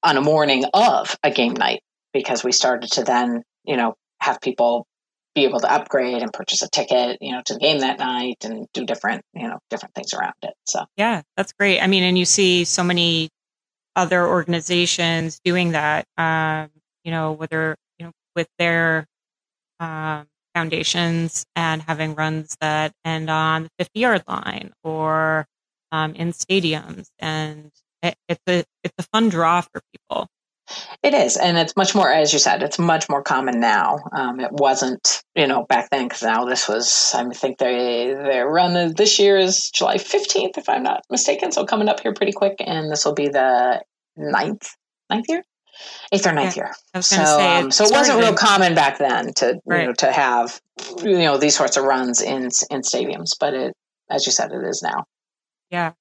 [0.04, 1.82] on a morning of a game night
[2.14, 4.88] because we started to then, you know, have people
[5.36, 8.38] be able to upgrade and purchase a ticket, you know, to the game that night
[8.44, 10.54] and do different, you know, different things around it.
[10.66, 11.82] So yeah, that's great.
[11.82, 13.30] I mean, and you see so many
[13.96, 16.06] other organizations doing that.
[16.18, 16.70] Um,
[17.04, 19.06] you know, whether you know with their
[19.80, 25.46] um, foundations and having runs that end on the 50 yard line or
[25.92, 27.08] um, in stadiums.
[27.20, 30.28] And it, it's a it's a fun draw for people.
[31.04, 34.00] It is, and it's much more, as you said, it's much more common now.
[34.12, 37.14] Um, it wasn't, you know, back then because now this was.
[37.14, 41.52] I think they their run this year is July fifteenth, if I'm not mistaken.
[41.52, 43.84] So coming up here pretty quick, and this will be the
[44.18, 44.76] ninth
[45.12, 45.44] ninth year
[46.12, 47.02] eighth or ninth yeah, year.
[47.02, 49.82] so, um, so it wasn't real common back then to right.
[49.82, 50.60] you know to have
[51.04, 53.74] you know these sorts of runs in in stadiums, but it
[54.10, 55.06] as you said, it is now.
[55.70, 55.94] Yeah.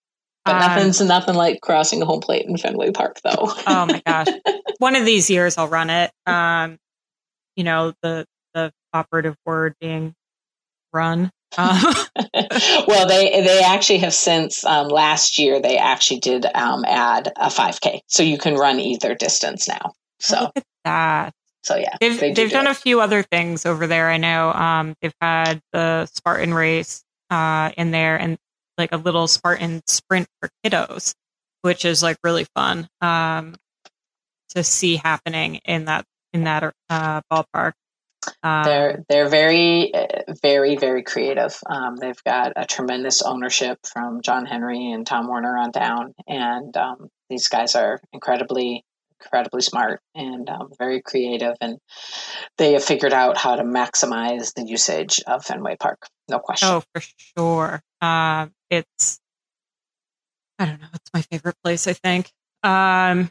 [0.45, 3.51] But um, nothing's nothing like crossing a home plate in Fenway Park, though.
[3.67, 4.27] oh my gosh!
[4.79, 6.11] One of these years, I'll run it.
[6.27, 6.79] Um,
[7.57, 10.15] you know the the operative word being
[10.93, 11.31] run.
[11.57, 12.05] Uh.
[12.87, 17.49] well, they they actually have since um, last year they actually did um, add a
[17.49, 19.93] 5K, so you can run either distance now.
[20.21, 20.51] So
[20.85, 21.33] that.
[21.63, 22.73] So yeah, they've they have done it.
[22.73, 24.11] a few other things over there.
[24.11, 28.37] I know um, they've had the Spartan race uh, in there and
[28.77, 31.15] like a little Spartan sprint for kiddos,
[31.63, 33.55] which is like really fun um,
[34.51, 37.73] to see happening in that in that uh, ballpark.
[38.43, 39.93] Um, they're they're very
[40.43, 41.59] very very creative.
[41.69, 46.77] Um, they've got a tremendous ownership from John Henry and Tom Werner on down, and
[46.77, 48.85] um, these guys are incredibly
[49.21, 51.79] incredibly smart and um, very creative, and
[52.59, 56.07] they have figured out how to maximize the usage of Fenway Park.
[56.29, 56.69] No question.
[56.69, 57.03] Oh, for
[57.37, 57.83] sure.
[58.01, 59.21] Uh, it's
[60.59, 60.89] I don't know.
[60.95, 61.87] It's my favorite place.
[61.87, 62.31] I think.
[62.63, 63.31] Um,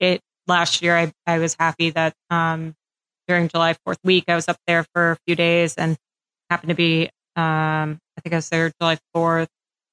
[0.00, 2.74] it last year I I was happy that um
[3.30, 4.24] during July 4th week.
[4.26, 5.96] I was up there for a few days and
[6.50, 7.04] happened to be,
[7.36, 9.46] um, I think I was there July 4th,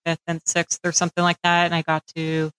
[0.07, 1.65] 5th, and 6th or something like that.
[1.65, 2.49] And I got to,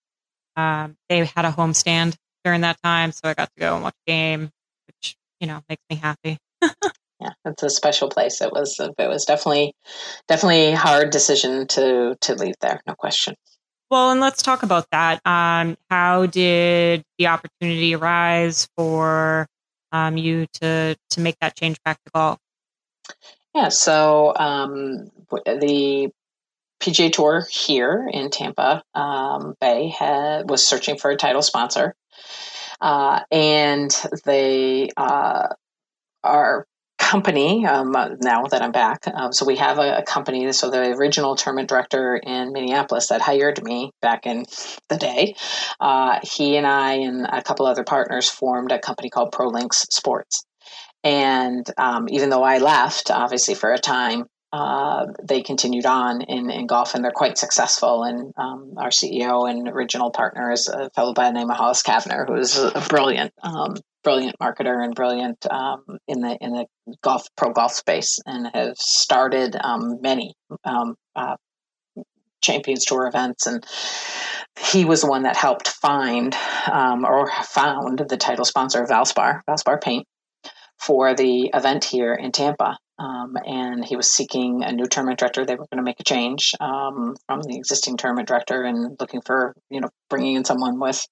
[0.54, 2.14] um, they had a home stand
[2.44, 3.10] during that time.
[3.10, 4.50] So I got to go and watch a game,
[4.86, 6.38] which, you know, makes me happy.
[6.62, 8.40] yeah, it's a special place.
[8.40, 9.74] It was, it was definitely,
[10.28, 12.80] definitely hard decision to, to leave there.
[12.86, 13.34] No question.
[13.90, 15.26] Well, and let's talk about that.
[15.26, 19.48] Um, how did the opportunity arise for
[19.92, 21.79] um, you to to make that change
[22.14, 22.38] golf?
[23.55, 26.11] Yeah, so um, the
[26.81, 31.94] PGA Tour here in Tampa um, Bay had, was searching for a title sponsor,
[32.81, 33.90] uh, and
[34.24, 35.48] they uh,
[36.22, 36.66] are
[37.09, 39.09] company um, now that I'm back.
[39.09, 40.53] Um, so we have a, a, company.
[40.53, 44.44] So the original tournament director in Minneapolis that hired me back in
[44.90, 45.35] the day,
[45.81, 50.44] uh, he and I and a couple other partners formed a company called ProLinks Sports.
[51.03, 56.51] And um, even though I left, obviously for a time, uh, they continued on in,
[56.51, 58.03] in golf and they're quite successful.
[58.03, 61.83] And um, our CEO and original partner is a fellow by the name of Hollis
[61.83, 63.77] Cavner, who is a brilliant, um,
[64.09, 66.64] brilliant marketer and brilliant um, in the in the
[67.03, 70.33] golf pro golf space, and have started um, many
[70.64, 71.37] um, uh,
[72.40, 73.47] Champions Tour events.
[73.47, 73.62] And
[74.59, 76.35] he was the one that helped find
[76.73, 80.07] um, or found the title sponsor Valspar, Valspar Paint,
[80.81, 82.79] for the event here in Tampa.
[82.99, 85.44] Um, and he was seeking a new tournament director.
[85.44, 89.21] They were going to make a change um, from the existing tournament director and looking
[89.21, 91.07] for, you know, bringing in someone with,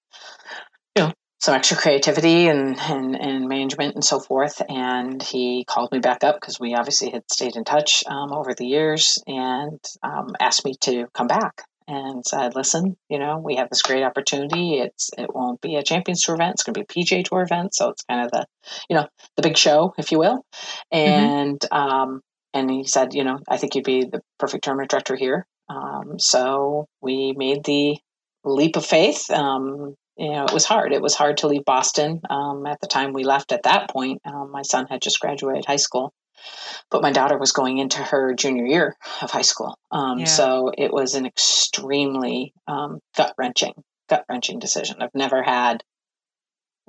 [1.39, 4.63] some extra creativity and, and, and management and so forth.
[4.69, 8.55] And he called me back up because we obviously had stayed in touch um, over
[8.55, 13.57] the years and um, asked me to come back and said, "Listen, you know, we
[13.57, 14.79] have this great opportunity.
[14.79, 16.55] It's it won't be a Champions Tour event.
[16.55, 17.75] It's going to be a PGA Tour event.
[17.75, 18.47] So it's kind of the,
[18.89, 20.45] you know, the big show, if you will."
[20.93, 20.97] Mm-hmm.
[20.97, 21.77] And mm-hmm.
[21.77, 22.21] um,
[22.53, 26.19] and he said, "You know, I think you'd be the perfect tournament director here." Um,
[26.19, 27.99] so we made the
[28.45, 29.31] leap of faith.
[29.31, 30.93] Um, you know, it was hard.
[30.93, 32.21] It was hard to leave Boston.
[32.29, 35.65] Um, at the time we left, at that point, um, my son had just graduated
[35.67, 36.13] high school,
[36.91, 39.79] but my daughter was going into her junior year of high school.
[39.91, 40.25] Um, yeah.
[40.25, 43.75] So it was an extremely um, gut wrenching,
[44.09, 44.97] gut wrenching decision.
[45.01, 45.83] I've never had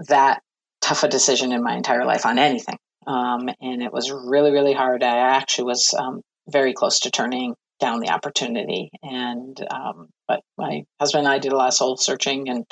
[0.08, 0.42] that
[0.82, 2.78] tough a decision in my entire life on anything.
[3.06, 5.04] Um, and it was really, really hard.
[5.04, 8.90] I actually was um, very close to turning down the opportunity.
[9.04, 12.66] And, um, but my husband and I did a lot of soul searching, and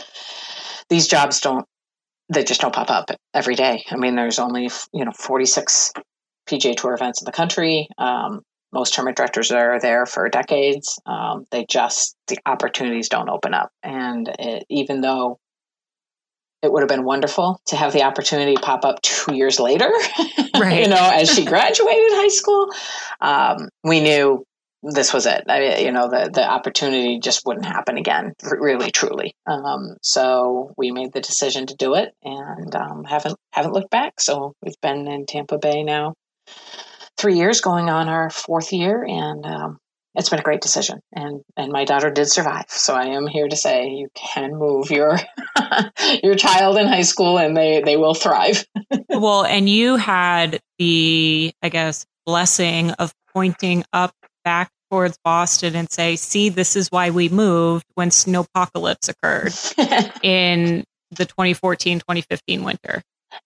[0.89, 1.65] these jobs don't,
[2.33, 3.83] they just don't pop up every day.
[3.91, 5.93] I mean, there's only, you know, 46
[6.47, 7.87] PGA Tour events in the country.
[7.97, 8.41] Um,
[8.71, 10.99] most tournament directors are there for decades.
[11.05, 15.39] Um, they just the opportunities don't open up, and it, even though
[16.61, 19.89] it would have been wonderful to have the opportunity pop up two years later,
[20.59, 20.81] right.
[20.81, 22.69] you know, as she graduated high school,
[23.21, 24.43] um, we knew
[24.93, 25.43] this was it.
[25.47, 29.35] I, you know, the the opportunity just wouldn't happen again, really, truly.
[29.47, 34.19] Um, so we made the decision to do it, and um, haven't haven't looked back.
[34.19, 36.13] So we've been in Tampa Bay now
[37.17, 39.77] three years, going on our fourth year, and um,
[40.13, 40.99] it's been a great decision.
[41.13, 44.91] And and my daughter did survive, so I am here to say you can move
[44.91, 45.17] your
[46.23, 48.65] your child in high school, and they they will thrive.
[49.09, 55.91] well, and you had the I guess blessing of pointing up back towards Boston and
[55.91, 59.53] say, "See, this is why we moved when snowpocalypse occurred
[60.23, 63.01] in the 2014-2015 winter."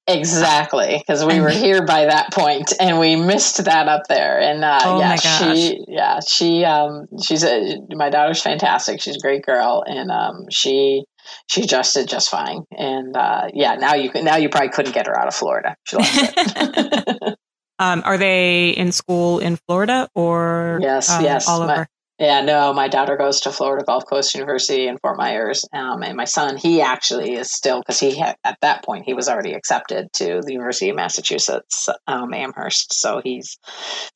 [0.06, 4.40] Exactly, because we were here by that point, and we missed that up there.
[4.40, 9.02] And uh, oh yeah, she, yeah, she, um, she's a, my daughter's fantastic.
[9.02, 11.04] She's a great girl, and um, she,
[11.48, 12.66] she adjusted just fine.
[12.78, 15.76] And uh, yeah, now you now you probably couldn't get her out of Florida.
[15.86, 17.40] She loves it.
[17.80, 21.76] um, are they in school in Florida or yes, uh, yes, all over?
[21.76, 21.86] My,
[22.20, 25.64] yeah, no, my daughter goes to Florida Gulf Coast University in Fort Myers.
[25.74, 29.14] Um, and my son, he actually is still, because he had, at that point, he
[29.14, 32.94] was already accepted to the University of Massachusetts um, Amherst.
[32.94, 33.58] So he's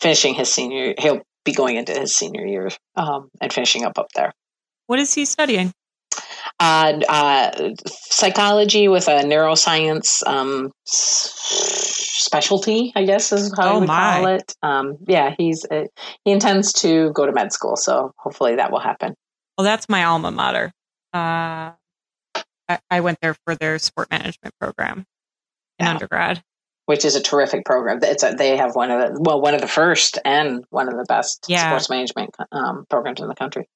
[0.02, 4.08] finishing his senior, he'll be going into his senior year um, and finishing up up
[4.16, 4.34] there.
[4.88, 5.72] What is he studying?
[6.60, 10.72] Uh, uh, psychology with a neuroscience um,
[12.34, 14.14] specialty, I guess is how oh, I would my.
[14.14, 14.56] call it.
[14.64, 15.86] Um, yeah, he's uh,
[16.26, 19.14] he intends to go to med school, so hopefully that will happen.
[19.58, 20.72] Well, that's my alma mater.
[21.14, 21.74] Uh,
[22.68, 25.06] I, I, went there for their sport management program
[25.78, 25.92] in yeah.
[25.92, 26.42] undergrad,
[26.88, 28.00] which is a terrific program.
[28.02, 30.96] It's a, they have one of the well, one of the first and one of
[30.98, 31.68] the best yeah.
[31.68, 33.68] sports management um, programs in the country.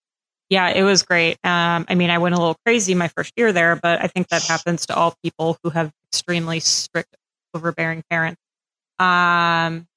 [0.49, 1.37] Yeah, it was great.
[1.43, 4.29] Um, I mean, I went a little crazy my first year there, but I think
[4.29, 7.15] that happens to all people who have extremely strict,
[7.53, 8.41] overbearing parents.
[8.99, 9.87] Um,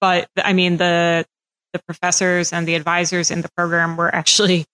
[0.00, 1.26] but I mean, the
[1.72, 4.64] the professors and the advisors in the program were actually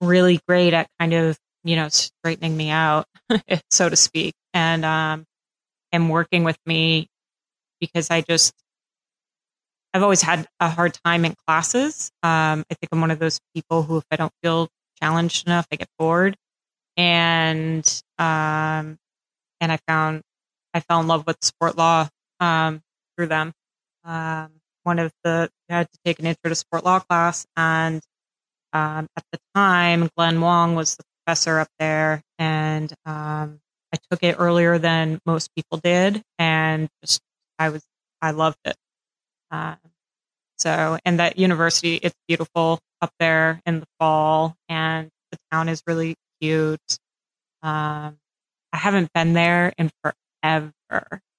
[0.00, 3.06] really great at kind of you know straightening me out,
[3.70, 5.24] so to speak, and um,
[5.92, 7.08] and working with me
[7.80, 8.54] because I just
[9.94, 12.10] I've always had a hard time in classes.
[12.22, 14.68] Um, I think I'm one of those people who, if I don't feel
[15.00, 16.36] challenged enough, I get bored.
[16.96, 18.98] And um,
[19.60, 20.22] and I found
[20.74, 22.08] I fell in love with sport law
[22.40, 22.82] um,
[23.16, 23.52] through them.
[24.04, 24.50] Um,
[24.82, 28.02] one of the I had to take an intro to sport law class, and
[28.72, 33.60] um, at the time, Glenn Wong was the professor up there, and um,
[33.92, 37.20] I took it earlier than most people did, and just
[37.58, 37.82] I was
[38.20, 38.76] I loved it.
[39.50, 39.76] Um,
[40.58, 45.82] so, and that university, it's beautiful up there in the fall, and the town is
[45.86, 46.98] really cute.
[47.62, 48.18] Um,
[48.72, 50.72] I haven't been there in forever,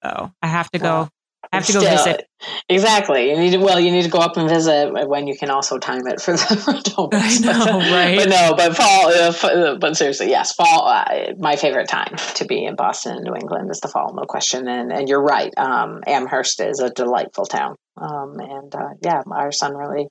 [0.02, 0.32] though.
[0.42, 1.08] I have to go
[1.52, 2.28] I have to go Still, visit.
[2.68, 3.30] Exactly.
[3.30, 5.78] You need to, well, you need to go up and visit when you can also
[5.78, 7.44] time it for the Olympics.
[7.46, 8.18] I know, right?
[8.18, 9.08] But no, but fall.
[9.08, 10.86] Uh, but seriously, yes, fall.
[10.86, 14.24] Uh, my favorite time to be in Boston and New England is the fall, no
[14.24, 14.68] question.
[14.68, 15.52] And and you're right.
[15.56, 17.76] Um, Amherst is a delightful town.
[17.96, 20.08] Um, and uh, yeah, our son really,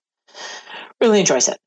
[1.02, 1.58] really enjoys it.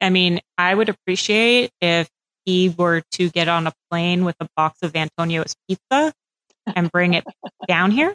[0.00, 2.08] I mean, I would appreciate if
[2.44, 6.12] he were to get on a plane with a box of Antonio's pizza
[6.66, 7.24] and bring it
[7.68, 8.14] down here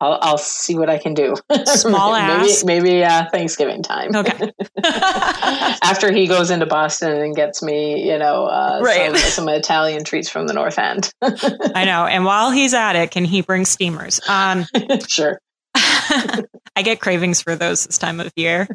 [0.00, 1.34] I'll, I'll see what I can do.
[1.66, 2.64] Small ass.
[2.64, 4.14] Maybe, maybe uh, Thanksgiving time.
[4.14, 4.52] Okay.
[4.84, 9.16] After he goes into Boston and gets me, you know, uh, right.
[9.16, 11.10] some, some, Italian treats from the North End.
[11.22, 12.06] I know.
[12.06, 14.20] And while he's at it, can he bring steamers?
[14.28, 14.66] Um,
[15.08, 15.40] sure.
[15.74, 18.68] I get cravings for those this time of year,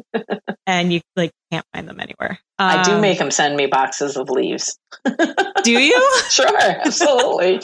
[0.66, 2.38] and you like can't find them anywhere.
[2.58, 4.78] Um, I do um, make him send me boxes of leaves.
[5.64, 6.20] do you?
[6.28, 7.60] sure, absolutely.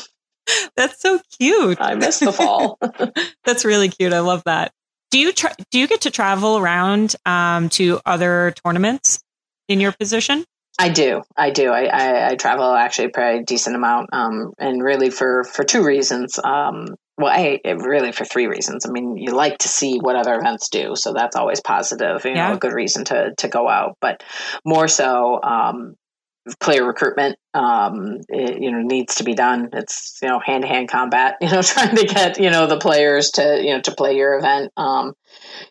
[0.76, 1.78] That's so cute.
[1.80, 2.78] I miss the fall.
[3.44, 4.12] That's really cute.
[4.12, 4.72] I love that.
[5.11, 9.20] Do you tra- do you get to travel around um, to other tournaments
[9.68, 10.44] in your position?
[10.78, 11.22] I do.
[11.36, 11.70] I do.
[11.70, 15.84] I, I, I travel actually a pretty decent amount, um, and really for for two
[15.84, 16.38] reasons.
[16.42, 18.86] Um, well, I really for three reasons.
[18.86, 22.24] I mean, you like to see what other events do, so that's always positive.
[22.24, 22.48] You yeah.
[22.48, 23.96] know, a good reason to to go out.
[24.01, 24.22] But
[24.64, 25.96] more so, um,
[26.61, 30.68] player recruitment um, it, you know needs to be done it's you know hand to
[30.68, 33.95] hand combat you know trying to get you know the players to you know to
[33.95, 35.12] play your event um,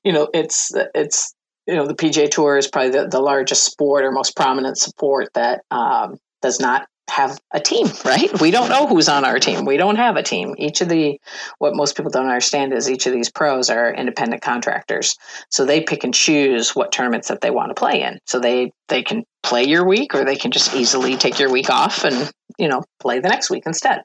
[0.04, 1.34] you know it's it's
[1.68, 5.30] you know the PGA Tour is probably the, the largest sport or most prominent sport
[5.36, 8.40] that um, does not have a team, right?
[8.40, 9.66] We don't know who's on our team.
[9.66, 10.56] We don't have a team.
[10.58, 11.20] Each of the,
[11.58, 15.16] what most people don't understand is each of these pros are independent contractors.
[15.50, 18.20] So they pick and choose what tournaments that they want to play in.
[18.26, 21.70] So they, they can play your week or they can just easily take your week
[21.70, 24.02] off and you know play the next week instead.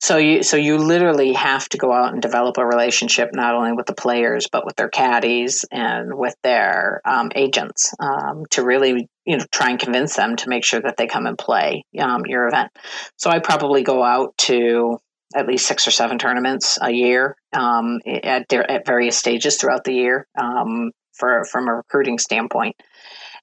[0.00, 3.72] So you so you literally have to go out and develop a relationship not only
[3.72, 9.08] with the players but with their caddies and with their um, agents um, to really
[9.24, 12.26] you know try and convince them to make sure that they come and play um,
[12.26, 12.70] your event.
[13.16, 14.98] So i probably go out to
[15.34, 19.94] at least six or seven tournaments a year um, at, at various stages throughout the
[19.94, 22.76] year um, for from a recruiting standpoint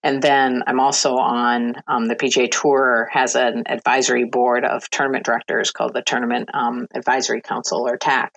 [0.03, 5.25] and then I'm also on um, the PGA Tour has an advisory board of tournament
[5.25, 8.33] directors called the Tournament um, Advisory Council or TAC.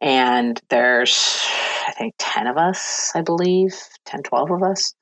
[0.00, 1.44] And there's,
[1.86, 3.74] I think, 10 of us, I believe,
[4.06, 4.94] 10, 12 of us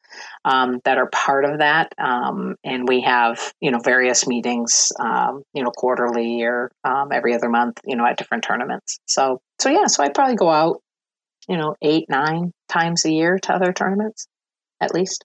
[0.45, 1.95] um, that are part of that.
[1.99, 7.35] Um, and we have, you know, various meetings, um, you know, quarterly or um, every
[7.35, 9.01] other month, you know, at different tournaments.
[9.07, 10.83] So, so yeah, so I probably go out,
[11.47, 14.27] you know, eight, nine times a year to other tournaments
[14.81, 15.25] at least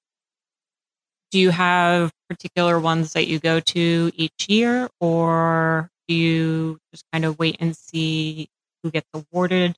[1.31, 7.03] do you have particular ones that you go to each year or do you just
[7.11, 8.47] kind of wait and see
[8.83, 9.75] who gets awarded?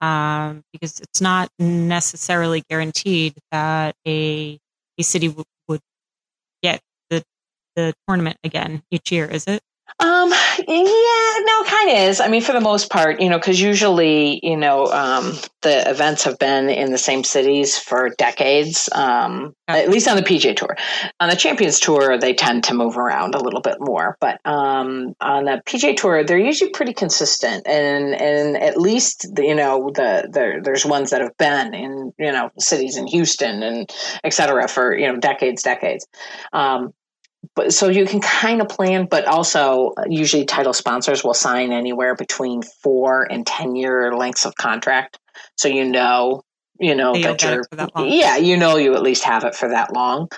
[0.00, 4.58] Um, because it's not necessarily guaranteed that a
[4.98, 5.80] a city w- would
[6.62, 6.80] get
[7.10, 7.24] the
[7.76, 9.62] the tournament again each year is it
[9.98, 12.20] um, yeah, no, kind of is.
[12.20, 16.24] I mean, for the most part, you know, because usually, you know, um, the events
[16.24, 20.76] have been in the same cities for decades, um, at least on the PGA Tour.
[21.20, 25.14] On the Champions Tour, they tend to move around a little bit more, but um,
[25.20, 30.28] on the PGA Tour, they're usually pretty consistent, and and at least you know the,
[30.30, 33.90] the there's ones that have been in you know cities in Houston and
[34.24, 36.06] et cetera for you know decades, decades.
[36.52, 36.92] Um,
[37.54, 41.72] but so you can kind of plan, but also uh, usually title sponsors will sign
[41.72, 45.18] anywhere between four and ten year lengths of contract,
[45.56, 46.42] so you know,
[46.78, 49.92] you know that you're, that yeah, you know, you at least have it for that
[49.92, 50.28] long.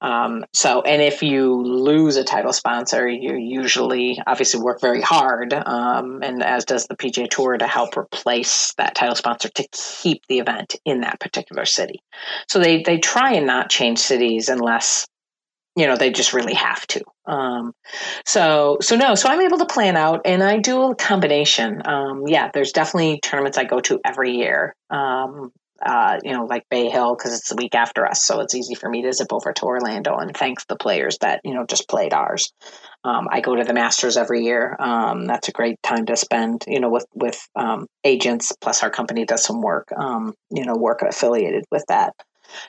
[0.00, 5.54] Um, so, and if you lose a title sponsor, you usually obviously work very hard,
[5.54, 10.22] um, and as does the PGA Tour to help replace that title sponsor to keep
[10.28, 12.02] the event in that particular city.
[12.48, 15.06] So they they try and not change cities unless
[15.76, 17.02] you know they just really have to.
[17.26, 17.72] Um,
[18.24, 21.82] so so no so i'm able to plan out and i do a combination.
[21.86, 24.74] Um, yeah there's definitely tournaments i go to every year.
[24.90, 25.52] Um,
[25.84, 28.74] uh, you know like bay hill because it's the week after us so it's easy
[28.74, 31.88] for me to zip over to orlando and thank the players that you know just
[31.88, 32.52] played ours.
[33.02, 34.76] Um, i go to the masters every year.
[34.78, 38.90] Um, that's a great time to spend you know with with um, agents plus our
[38.90, 39.88] company does some work
[40.50, 42.14] you know work affiliated with that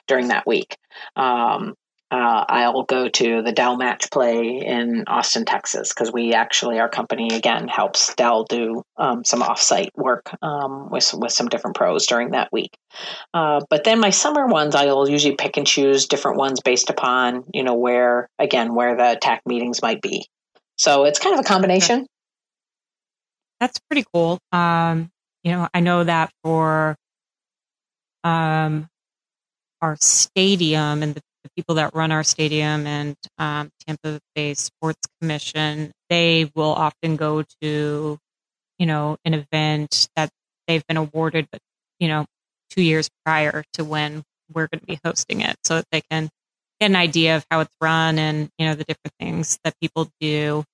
[0.06, 0.76] during that week.
[1.14, 1.74] Um,
[2.10, 6.88] uh, I'll go to the Dell match play in Austin, Texas, because we actually, our
[6.88, 12.06] company again helps Dell do um, some offsite work um, with, with some different pros
[12.06, 12.70] during that week.
[13.34, 17.44] Uh, but then my summer ones, I'll usually pick and choose different ones based upon,
[17.52, 20.26] you know, where, again, where the TAC meetings might be.
[20.78, 22.06] So it's kind of a combination.
[23.58, 24.38] That's pretty cool.
[24.52, 25.10] Um,
[25.42, 26.94] you know, I know that for
[28.22, 28.86] um,
[29.80, 35.00] our stadium and the, the people that run our stadium and um, Tampa Bay Sports
[35.20, 38.18] Commission, they will often go to,
[38.78, 40.30] you know, an event that
[40.66, 41.60] they've been awarded, but
[41.98, 42.26] you know,
[42.70, 44.22] two years prior to when
[44.52, 46.28] we're going to be hosting it, so that they can
[46.80, 50.10] get an idea of how it's run and you know the different things that people
[50.20, 50.64] do.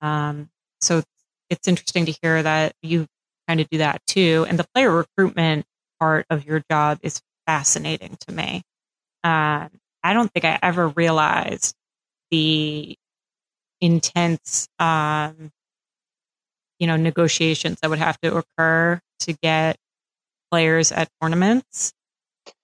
[0.00, 0.48] Um,
[0.80, 1.02] so
[1.50, 3.06] it's interesting to hear that you
[3.48, 5.64] kind of do that too, and the player recruitment
[5.98, 8.62] part of your job is fascinating to me.
[9.24, 9.68] Uh,
[10.08, 11.74] I don't think I ever realized
[12.30, 12.96] the
[13.78, 15.50] intense, um,
[16.78, 19.76] you know, negotiations that would have to occur to get
[20.50, 21.92] players at tournaments.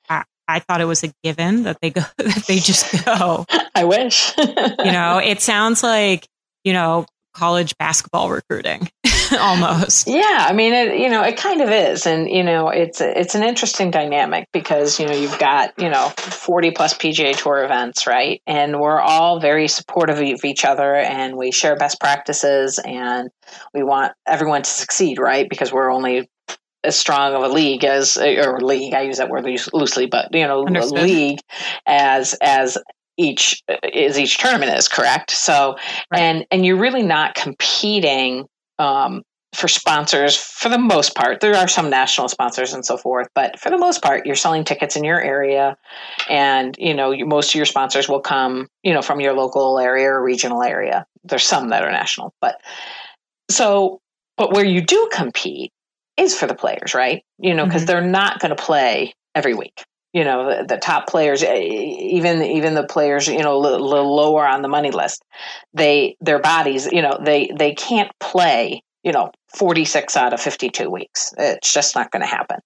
[0.08, 3.44] I, I thought it was a given that they go, that they just go.
[3.74, 4.32] I wish.
[4.38, 6.26] you know, it sounds like,
[6.64, 8.88] you know, college basketball recruiting
[9.40, 10.06] almost.
[10.06, 13.34] Yeah, I mean, it, you know, it kind of is, and you know, it's it's
[13.34, 18.06] an interesting dynamic because you know you've got you know forty plus PGA Tour events,
[18.06, 18.40] right?
[18.46, 23.30] And we're all very supportive of each other, and we share best practices, and
[23.72, 25.48] we want everyone to succeed, right?
[25.48, 26.28] Because we're only
[26.84, 30.46] as strong of a league as or league i use that word loosely but you
[30.46, 30.98] know Understood.
[30.98, 31.38] a league
[31.86, 32.76] as as
[33.16, 35.76] each is each tournament is correct so
[36.10, 36.20] right.
[36.20, 38.44] and and you're really not competing
[38.78, 39.22] um,
[39.54, 43.58] for sponsors for the most part there are some national sponsors and so forth but
[43.58, 45.76] for the most part you're selling tickets in your area
[46.28, 50.08] and you know most of your sponsors will come you know from your local area
[50.08, 51.06] or regional area.
[51.22, 52.60] There's some that are national but
[53.50, 54.00] so
[54.36, 55.72] but where you do compete
[56.16, 57.22] is for the players right?
[57.38, 57.86] You know because mm-hmm.
[57.86, 59.84] they're not going to play every week
[60.14, 64.46] you know the, top players eh, even even the players you know a little lower
[64.46, 65.22] on the money list
[65.74, 70.90] they their bodies you know they they can't play you know 46 out of 52
[70.90, 71.32] weeks.
[71.38, 72.58] It's just not going to happen.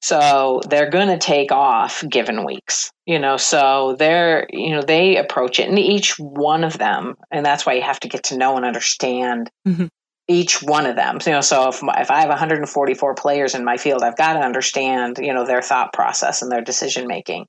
[0.00, 5.16] So they're going to take off given weeks you know so they're you know they
[5.16, 8.36] approach it and each one of them and that's why you have to get to
[8.36, 9.86] know and understand mm-hmm
[10.28, 11.18] each one of them.
[11.24, 14.40] You know, so if if I have 144 players in my field, I've got to
[14.40, 17.46] understand you know their thought process and their decision making,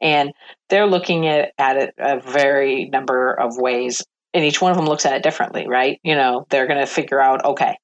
[0.00, 0.32] and
[0.68, 4.02] they're looking at at it a very number of ways,
[4.32, 5.98] and each one of them looks at it differently, right?
[6.02, 7.76] You know, they're going to figure out okay.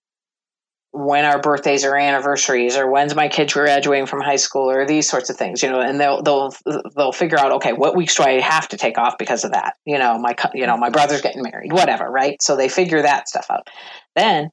[0.92, 5.08] When our birthdays or anniversaries, or when's my kids graduating from high school, or these
[5.08, 6.52] sorts of things, you know, and they'll they'll
[6.96, 9.74] they'll figure out, okay, what weeks do I have to take off because of that?
[9.84, 12.42] You know, my you know my brother's getting married, whatever, right?
[12.42, 13.68] So they figure that stuff out.
[14.16, 14.50] Then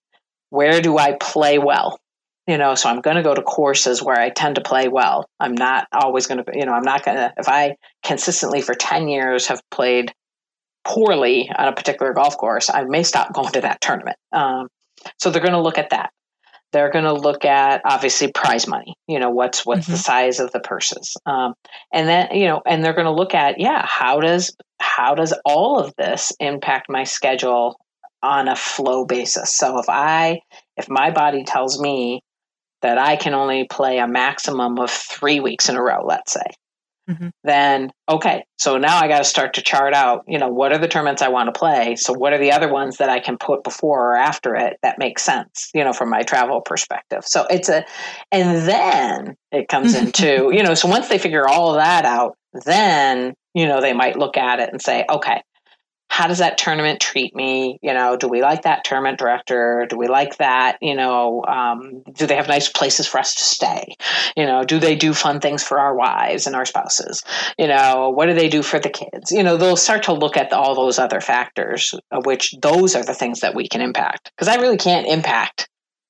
[0.50, 2.00] where do I play well?
[2.48, 5.26] You know, so I'm going to go to courses where I tend to play well.
[5.40, 8.74] I'm not always going to, you know, I'm not going to, if I consistently for
[8.74, 10.14] 10 years have played
[10.86, 14.18] poorly on a particular golf course, I may stop going to that tournament.
[14.32, 14.68] Um,
[15.20, 16.12] so they're going to look at that.
[16.74, 18.94] They're going to look at obviously prize money.
[19.08, 19.94] You know, what's what's mm-hmm.
[19.94, 21.54] the size of the purses, um,
[21.94, 25.34] and then you know, and they're going to look at yeah, how does how does
[25.46, 27.78] all of this impact my schedule
[28.22, 29.54] on a flow basis.
[29.54, 30.42] So if I
[30.76, 32.22] if my body tells me
[32.82, 36.46] that I can only play a maximum of 3 weeks in a row, let's say.
[37.10, 37.30] Mm-hmm.
[37.44, 40.78] Then okay, so now I got to start to chart out, you know, what are
[40.78, 41.96] the tournaments I want to play?
[41.96, 45.00] So what are the other ones that I can put before or after it that
[45.00, 47.24] makes sense, you know, from my travel perspective.
[47.26, 47.86] So it's a
[48.32, 52.36] and then it comes into, you know, so once they figure all of that out,
[52.66, 55.42] then, you know, they might look at it and say, okay,
[56.10, 57.80] how does that tournament treat me?
[57.82, 59.86] You know, do we like that tournament director?
[59.90, 60.78] Do we like that?
[60.82, 63.96] You know, um, do they have nice places for us to stay?
[64.36, 67.24] You know, do they do fun things for our wives and our spouses?
[67.60, 69.32] You know, what do they do for the kids?
[69.32, 73.04] You know, they'll start to look at all those other factors, of which those are
[73.04, 74.32] the things that we can impact.
[74.36, 75.70] Because I really can't impact,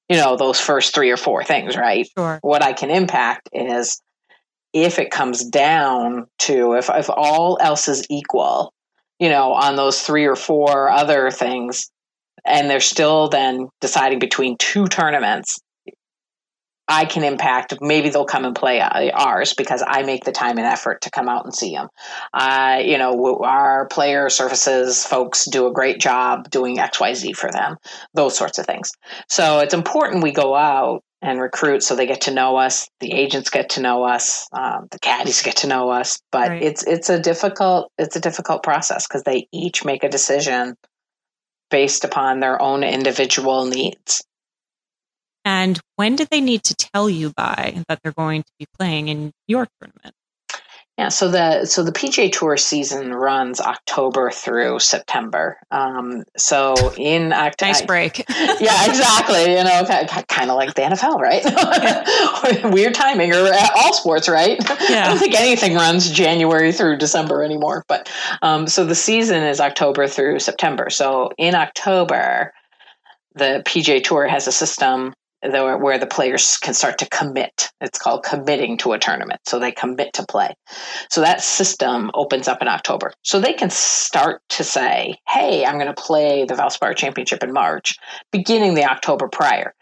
[0.10, 2.08] you know, those first three or four things, right?
[2.18, 2.40] Sure.
[2.44, 4.02] What I can impact is
[4.74, 8.74] if it comes down to if, if all else is equal
[9.20, 11.90] you know, on those three or four other things,
[12.46, 15.58] and they're still then deciding between two tournaments,
[16.88, 17.74] I can impact.
[17.82, 21.28] Maybe they'll come and play ours because I make the time and effort to come
[21.28, 21.90] out and see them.
[22.34, 27.34] Uh, you know, our player services folks do a great job doing X, Y, Z
[27.34, 27.76] for them.
[28.14, 28.92] Those sorts of things.
[29.28, 33.12] So it's important we go out and recruit so they get to know us the
[33.12, 36.62] agents get to know us um, the caddies get to know us but right.
[36.62, 40.76] it's it's a difficult it's a difficult process because they each make a decision
[41.70, 44.24] based upon their own individual needs
[45.44, 49.08] and when do they need to tell you by that they're going to be playing
[49.08, 50.14] in your tournament
[50.98, 55.58] Yeah, so the so the PGA Tour season runs October through September.
[55.70, 58.18] Um, so in October, nice break.
[58.30, 59.52] yeah, exactly.
[59.52, 59.86] You know,
[60.28, 62.64] kind of like the NFL, right?
[62.74, 64.58] Weird timing, or all sports, right?
[64.90, 65.04] Yeah.
[65.06, 67.86] I don't think anything runs January through December anymore.
[67.88, 70.90] But um, so the season is October through September.
[70.90, 72.54] So in October,
[73.36, 75.14] the PGA Tour has a system
[75.52, 77.70] the, where the players can start to commit.
[77.82, 79.42] It's called committing to a tournament.
[79.46, 80.54] So they commit to play.
[81.10, 83.14] So that system opens up in October.
[83.24, 87.54] So they can start to say, hey, I'm going to play the Valspar Championship in
[87.54, 87.96] March,
[88.32, 89.74] beginning the October prior.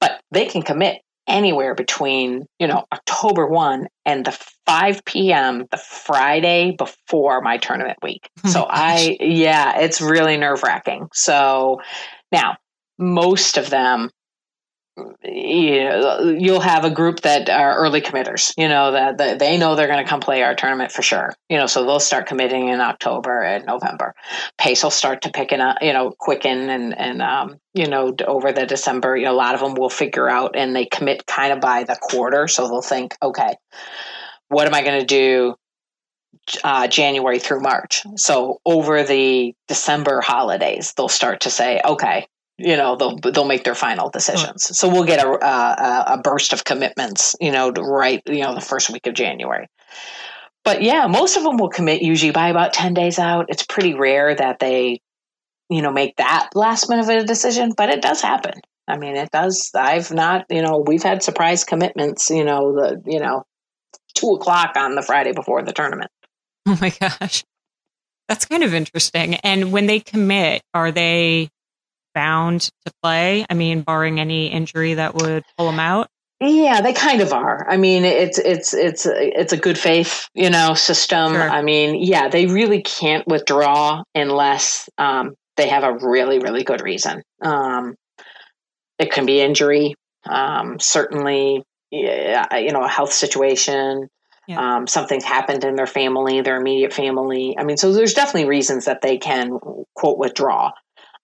[0.00, 5.66] But they can commit anywhere between, you know, October 1 and the 5 p.m.
[5.70, 8.28] the Friday before my tournament week.
[8.46, 11.08] Oh so I, yeah, it's really nerve wracking.
[11.12, 11.80] So
[12.30, 12.56] now,
[12.98, 14.10] most of them
[15.22, 19.58] you know, you'll have a group that are early committers, you know, that, that they
[19.58, 21.34] know they're going to come play our tournament for sure.
[21.50, 24.14] You know, so they'll start committing in October and November.
[24.56, 28.52] Pace will start to pick up, you know, quicken and, and, um, you know, over
[28.52, 31.52] the December, you know, a lot of them will figure out and they commit kind
[31.52, 32.48] of by the quarter.
[32.48, 33.54] So they'll think, okay,
[34.48, 35.56] what am I going to do
[36.62, 38.04] uh, January through March.
[38.16, 42.26] So over the December holidays, they'll start to say, okay,
[42.58, 44.76] you know they'll they'll make their final decisions.
[44.78, 48.60] So we'll get a, a, a burst of commitments, you know, right, you know, the
[48.60, 49.68] first week of January.
[50.64, 53.46] But yeah, most of them will commit usually by about ten days out.
[53.48, 55.00] It's pretty rare that they,
[55.68, 58.54] you know, make that last minute of a decision, but it does happen.
[58.88, 59.70] I mean, it does.
[59.74, 62.30] I've not, you know, we've had surprise commitments.
[62.30, 63.44] You know, the you know,
[64.14, 66.10] two o'clock on the Friday before the tournament.
[66.68, 67.44] Oh my gosh.
[68.28, 69.36] That's kind of interesting.
[69.36, 71.48] And when they commit, are they
[72.16, 73.44] bound to play?
[73.48, 76.08] I mean, barring any injury that would pull them out.
[76.40, 77.66] Yeah, they kind of are.
[77.68, 81.32] I mean, it's it's it's it's a good faith, you know, system.
[81.32, 81.48] Sure.
[81.48, 86.82] I mean, yeah, they really can't withdraw unless um, they have a really really good
[86.82, 87.22] reason.
[87.40, 87.94] Um,
[88.98, 89.94] it can be injury,
[90.28, 94.08] um, certainly, yeah, you know, a health situation.
[94.46, 94.76] Yeah.
[94.76, 97.56] Um, something's happened in their family, their immediate family.
[97.58, 99.58] I mean, so there's definitely reasons that they can
[99.94, 100.70] quote withdraw.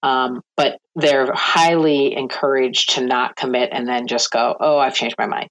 [0.02, 5.16] Um, but they're highly encouraged to not commit and then just go, oh, I've changed
[5.18, 5.48] my mind.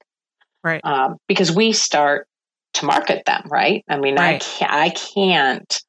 [0.64, 0.82] Right.
[0.84, 2.28] Um, because we start
[2.76, 3.84] to market them, right?
[3.90, 4.36] I mean, right.
[4.36, 5.82] I, can't, I can't,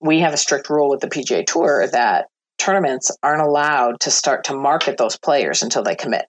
[0.00, 2.26] we have a strict rule with the PGA Tour that
[2.58, 6.26] tournaments aren't allowed to start to market those players until they commit.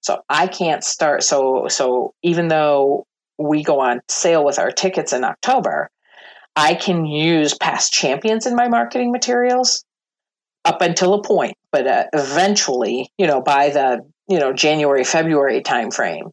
[0.00, 1.22] So I can't start.
[1.22, 3.06] So, so even though
[3.38, 5.90] we go on sale with our tickets in October,
[6.56, 9.84] I can use past champions in my marketing materials
[10.64, 15.62] up until a point, but uh, eventually, you know, by the you know January February
[15.62, 16.30] timeframe,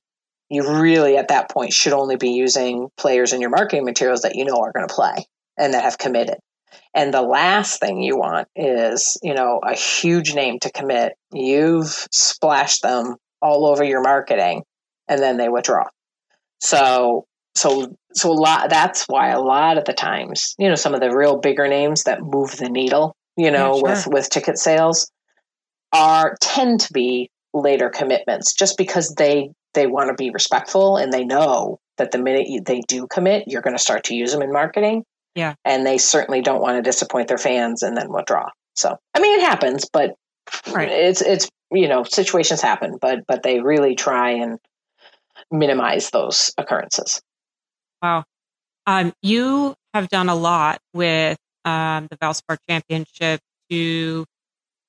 [0.49, 4.35] you really at that point should only be using players in your marketing materials that
[4.35, 5.25] you know are going to play
[5.57, 6.37] and that have committed.
[6.93, 11.13] And the last thing you want is, you know, a huge name to commit.
[11.31, 14.63] You've splashed them all over your marketing
[15.07, 15.85] and then they withdraw.
[16.59, 17.25] So
[17.55, 21.01] so so a lot that's why a lot of the times, you know, some of
[21.01, 23.89] the real bigger names that move the needle you know, yeah, sure.
[23.89, 25.11] with with ticket sales
[25.93, 31.13] are tend to be later commitments just because they they want to be respectful and
[31.13, 34.41] they know that the minute they do commit, you're going to start to use them
[34.41, 35.03] in marketing.
[35.35, 35.53] Yeah.
[35.65, 38.49] And they certainly don't want to disappoint their fans and then withdraw.
[38.75, 40.15] So, I mean, it happens, but
[40.71, 40.89] right.
[40.89, 44.57] it's, it's, you know, situations happen, but, but they really try and
[45.51, 47.21] minimize those occurrences.
[48.01, 48.23] Wow.
[48.85, 54.25] Um, you have done a lot with um, the Valspar Championship to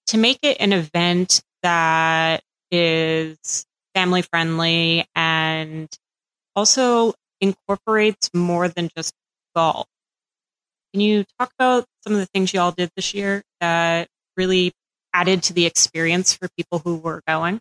[0.07, 5.89] to make it an event that is family friendly and
[6.55, 9.12] also incorporates more than just
[9.57, 9.87] golf.
[10.93, 14.72] Can you talk about some of the things you all did this year that really
[15.12, 17.61] added to the experience for people who were going?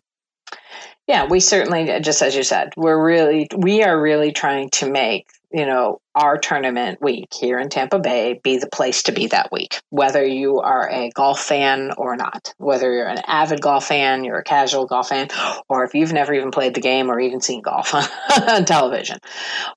[1.06, 5.26] Yeah, we certainly, just as you said, we're really, we are really trying to make
[5.50, 9.50] you know, our tournament week here in Tampa Bay be the place to be that
[9.50, 14.24] week, whether you are a golf fan or not, whether you're an avid golf fan,
[14.24, 15.28] you're a casual golf fan,
[15.68, 17.94] or if you've never even played the game or even seen golf
[18.48, 19.18] on television.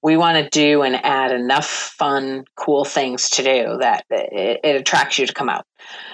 [0.04, 4.76] We want to do and add enough fun, cool things to do that it, it
[4.76, 5.66] attracts you to come out.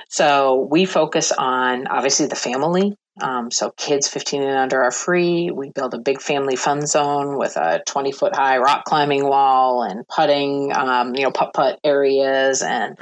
[0.10, 5.52] So we focus on obviously the family Um, so kids 15 and under are free.
[5.52, 9.84] We build a big family fun zone with a 20 foot high rock climbing wall
[9.84, 12.98] and putting, um, you know, putt putt areas and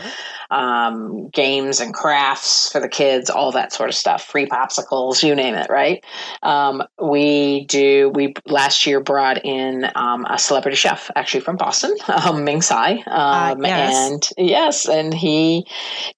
[0.52, 4.24] um, games and crafts for the kids, all that sort of stuff.
[4.24, 6.04] Free popsicles, you name it, right?
[6.44, 8.10] Um, we do.
[8.14, 13.04] We last year brought in um, a celebrity chef, actually from Boston, um, Ming Tsai,
[13.08, 14.12] uh, yes.
[14.38, 15.68] and yes, and he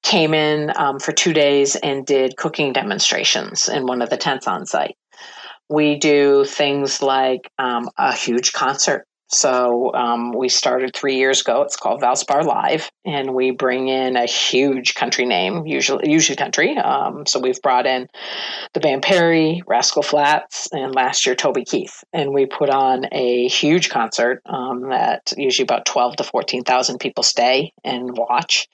[0.04, 4.66] came in for two days and did cooking demonstrations in one of the tents on
[4.66, 4.96] site.
[5.70, 11.62] We do things like um, a huge concert so um, we started three years ago.
[11.64, 16.78] It's called Valspar Live, and we bring in a huge country name, usually usually country.
[16.78, 18.08] Um, so we've brought in
[18.74, 23.48] the Band Perry, Rascal Flatts, and last year Toby Keith, and we put on a
[23.50, 28.70] huge concert um, that usually about twelve to fourteen thousand people stay and watch.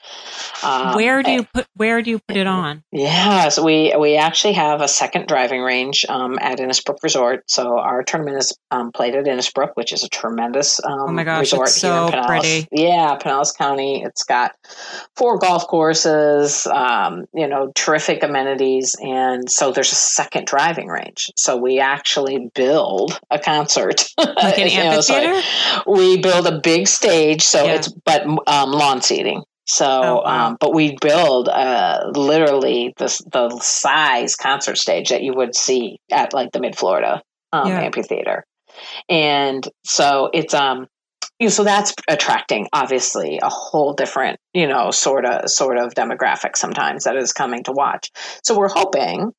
[0.64, 2.84] Um, where do you put Where do you put it on?
[2.91, 7.49] Yeah, so we we actually have a second driving range um, at Innisbrook Resort.
[7.49, 11.07] So our tournament is um, played at Innisbrook, which is a tremendous tremendous um, oh
[11.07, 12.27] my gosh, resort so here in Pinellas.
[12.27, 12.67] Pretty.
[12.71, 14.03] Yeah, Pinellas County.
[14.03, 14.55] It's got
[15.15, 21.31] four golf courses, um, you know, terrific amenities, and so there's a second driving range.
[21.35, 25.33] So we actually build a concert, like an amphitheater.
[25.33, 27.75] Know, so we build a big stage, so yeah.
[27.75, 29.43] it's but um, lawn seating.
[29.65, 30.47] So, oh, wow.
[30.47, 35.99] um, but we build uh, literally the the size concert stage that you would see
[36.11, 37.21] at like the Mid Florida
[37.53, 37.81] um, yeah.
[37.81, 38.45] amphitheater
[39.09, 40.88] and so it's um
[41.39, 45.93] you know, so that's attracting obviously a whole different you know sort of sort of
[45.93, 48.09] demographic sometimes that is coming to watch
[48.43, 49.32] so we're hoping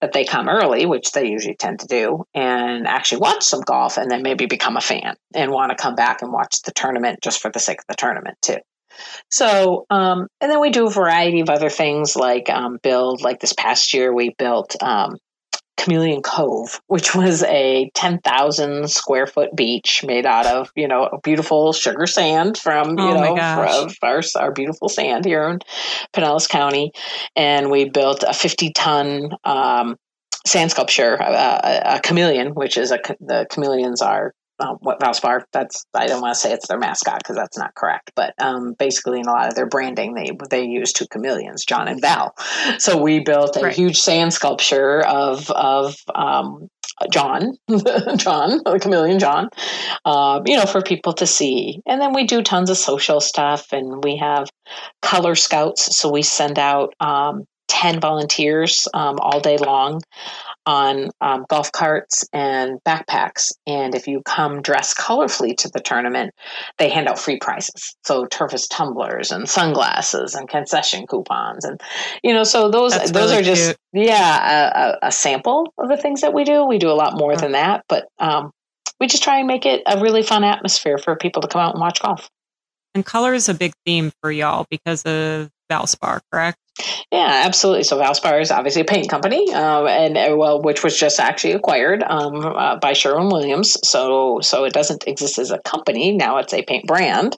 [0.00, 3.96] that they come early, which they usually tend to do, and actually watch some golf
[3.96, 7.18] and then maybe become a fan and want to come back and watch the tournament
[7.22, 8.58] just for the sake of the tournament too.
[9.30, 13.40] So, um, and then we do a variety of other things like um, build, like
[13.40, 15.16] this past year, we built um,
[15.76, 21.72] Chameleon Cove, which was a 10,000 square foot beach made out of, you know, beautiful
[21.72, 25.60] sugar sand from, oh you know, our, our beautiful sand here in
[26.12, 26.92] Pinellas County.
[27.34, 29.96] And we built a 50 ton um,
[30.46, 35.42] sand sculpture, a, a, chameleon, which is a, the chameleons are um, what Valspar.
[35.52, 38.12] That's I don't want to say it's their mascot because that's not correct.
[38.14, 41.88] But um, basically, in a lot of their branding, they they use two chameleons, John
[41.88, 42.34] and Val.
[42.78, 43.74] So we built a right.
[43.74, 46.68] huge sand sculpture of of um,
[47.10, 47.56] John,
[48.16, 49.50] John, the chameleon John,
[50.04, 51.82] uh, you know, for people to see.
[51.86, 54.48] And then we do tons of social stuff, and we have
[55.02, 55.96] color scouts.
[55.96, 60.00] So we send out um, 10 volunteers um, all day long
[60.66, 63.52] on um, golf carts and backpacks.
[63.66, 66.34] And if you come dressed colorfully to the tournament,
[66.78, 67.96] they hand out free prizes.
[68.04, 71.64] So Tervis tumblers and sunglasses and concession coupons.
[71.64, 71.80] And,
[72.22, 74.06] you know, so those, That's those really are just, cute.
[74.06, 76.66] yeah, a, a, sample of the things that we do.
[76.66, 78.50] We do a lot more than that, but um,
[79.00, 81.74] we just try and make it a really fun atmosphere for people to come out
[81.74, 82.28] and watch golf.
[82.94, 86.58] And color is a big theme for y'all because of Valspar, correct?
[87.10, 87.84] Yeah, absolutely.
[87.84, 91.52] So Valspar is obviously a paint company, um, and uh, well, which was just actually
[91.52, 93.78] acquired um, uh, by Sherwin Williams.
[93.88, 97.36] So so it doesn't exist as a company now; it's a paint brand.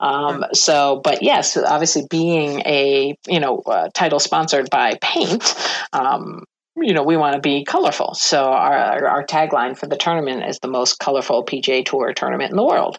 [0.00, 5.54] Um, so, but yes, obviously being a you know uh, title sponsored by Paint,
[5.94, 6.44] um,
[6.76, 8.14] you know, we want to be colorful.
[8.14, 12.56] So our, our tagline for the tournament is the most colorful PGA Tour tournament in
[12.56, 12.98] the world,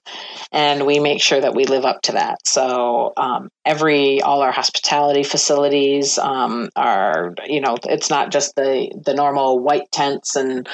[0.52, 2.48] and we make sure that we live up to that.
[2.48, 8.92] So um, every all our hospitality facilities um, are, you know, it's not just the
[9.04, 10.70] the normal white tents and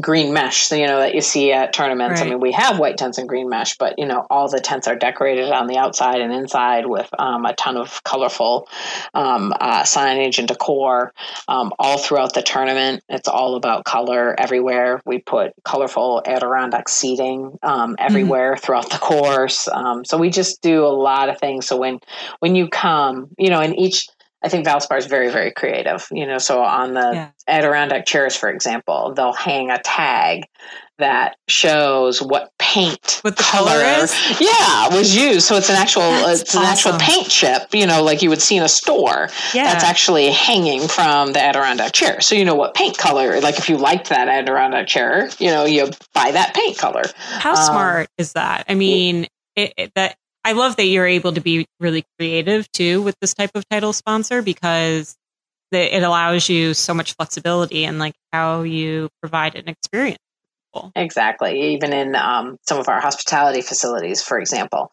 [0.00, 2.20] green mesh, you know, that you see at tournaments.
[2.20, 2.26] Right.
[2.26, 4.88] I mean, we have white tents and green mesh, but you know, all the tents
[4.88, 8.66] are decorated on the outside and inside with um, a ton of colorful
[9.12, 11.12] um, uh, signage and decor
[11.48, 13.02] um, all throughout the tournament.
[13.08, 15.00] It's all about color everywhere.
[15.04, 17.94] We put colorful Adirondack seating um, mm-hmm.
[17.98, 18.64] everywhere mm-hmm.
[18.64, 19.68] throughout the course.
[19.68, 21.66] Um, so we just do a lot of things.
[21.66, 22.00] So when
[22.38, 24.06] when you come, you know, in each
[24.42, 26.06] I think Valspar is very, very creative.
[26.12, 27.30] You know, so on the yeah.
[27.48, 30.44] Adirondack chairs, for example, they'll hang a tag
[30.98, 34.40] that shows what paint what the color, color is.
[34.40, 35.46] Yeah, was used.
[35.46, 36.94] So it's an actual That's it's an awesome.
[36.94, 39.28] actual paint chip, you know, like you would see in a store.
[39.54, 39.64] Yeah.
[39.64, 42.20] That's actually hanging from the Adirondack chair.
[42.20, 45.64] So you know what paint color, like if you liked that Adirondack chair, you know,
[45.64, 47.04] you buy that paint color.
[47.16, 48.64] How um, smart is that?
[48.68, 53.02] I mean, it, it, that I love that you're able to be really creative too
[53.02, 55.16] with this type of title sponsor because
[55.72, 60.18] it allows you so much flexibility and like how you provide an experience
[60.76, 60.92] cool.
[60.94, 61.74] Exactly.
[61.74, 64.92] Even in um, some of our hospitality facilities, for example,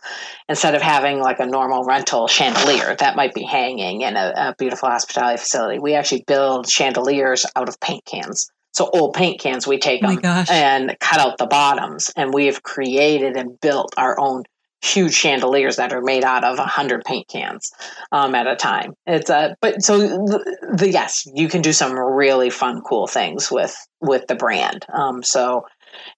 [0.49, 4.55] instead of having like a normal rental chandelier that might be hanging in a, a
[4.57, 8.49] beautiful hospitality facility, we actually build chandeliers out of paint cans.
[8.71, 12.47] So old paint cans, we take Oh them and cut out the bottoms, and we
[12.47, 14.43] have created and built our own
[14.83, 17.71] huge chandeliers that are made out of 100 paint cans
[18.11, 21.97] um, at a time it's a but so the, the yes you can do some
[21.97, 25.65] really fun cool things with with the brand um, so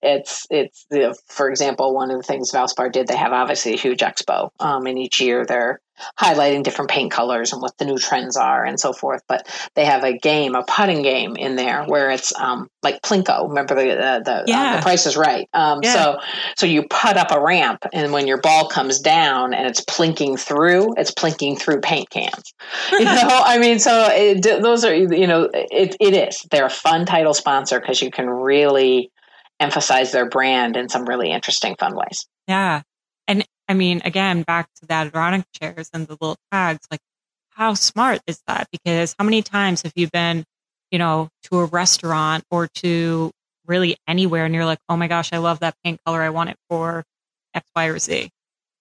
[0.01, 3.77] it's it's the for example one of the things valspar did they have obviously a
[3.77, 5.79] huge expo um, and each year they're
[6.19, 9.85] highlighting different paint colors and what the new trends are and so forth but they
[9.85, 13.97] have a game a putting game in there where it's um, like plinko remember the
[13.97, 14.73] uh, the, Yeah.
[14.73, 15.93] uh, the price is right um, Yeah.
[15.93, 16.19] so
[16.57, 20.37] so you put up a ramp and when your ball comes down and it's plinking
[20.37, 22.53] through it's plinking through paint cans
[22.91, 26.69] you know i mean so it, those are you know it, it is they're a
[26.69, 29.09] fun title sponsor because you can really
[29.59, 32.81] emphasize their brand in some really interesting fun ways Yeah.
[33.27, 36.99] And I mean, again, back to the Adirondack chairs and the little tags, like
[37.49, 38.67] how smart is that?
[38.71, 40.43] Because how many times have you been,
[40.91, 43.31] you know, to a restaurant or to
[43.65, 46.21] really anywhere and you're like, oh my gosh, I love that paint color.
[46.21, 47.03] I want it for
[47.53, 48.29] X, Y, or Z.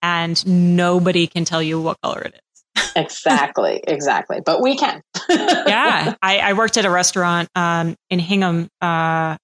[0.02, 2.40] And nobody can tell you what color it is.
[2.96, 6.14] exactly exactly but we can yeah.
[6.20, 9.36] I, I worked at a restaurant um, in Hingham, uh,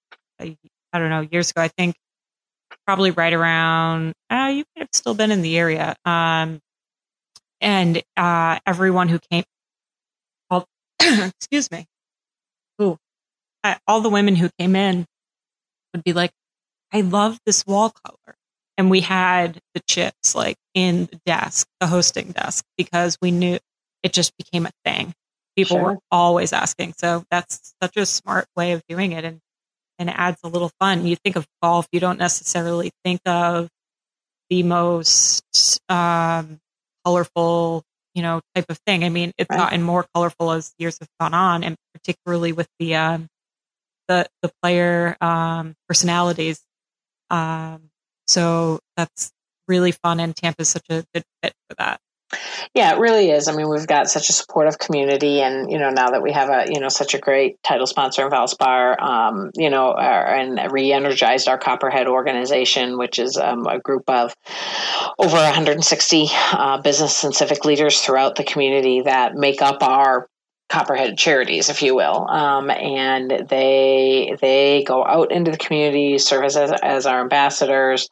[0.93, 1.63] I I don't know, years ago.
[1.63, 1.97] I think
[2.87, 5.97] probably right around, uh, you could have still been in the area.
[6.05, 6.61] Um,
[7.61, 9.45] and uh, everyone who came,
[10.51, 10.67] all,
[11.01, 11.87] excuse me,
[12.83, 12.99] Ooh,
[13.65, 15.07] uh, all the women who came in
[15.95, 16.31] would be like,
[16.93, 18.37] I love this wall color.
[18.79, 23.59] And we had the chips like in the desk, the hosting desk, because we knew
[24.03, 25.15] it just became a thing.
[25.57, 25.85] People Sure.
[25.95, 26.95] were always asking.
[26.99, 29.25] So that's such a smart way of doing it.
[29.25, 29.41] And,
[30.01, 31.07] and it adds a little fun.
[31.07, 33.69] You think of golf, you don't necessarily think of
[34.51, 36.59] the most um,
[37.05, 37.85] colorful,
[38.15, 39.05] you know, type of thing.
[39.05, 39.59] I mean, it's Right.
[39.59, 43.29] gotten more colorful as years have gone on, and particularly with the um,
[44.09, 46.61] the the player um, personalities.
[47.31, 47.91] Um,
[48.29, 49.33] so that's
[49.69, 52.01] really fun, and Tampa's such a good fit for that.
[52.75, 53.49] Yeah, it really is.
[53.49, 56.49] I mean, we've got such a supportive community, and you know, now that we have
[56.49, 60.71] a you know such a great title sponsor in Valspar, um, you know, our, and
[60.71, 64.35] re-energized our Copperhead organization, which is um, a group of
[65.19, 70.29] over 160 uh, business and civic leaders throughout the community that make up our
[70.71, 76.45] Copperhead charities, if you will, um, and they they go out into the community, serve
[76.45, 78.09] as as our ambassadors,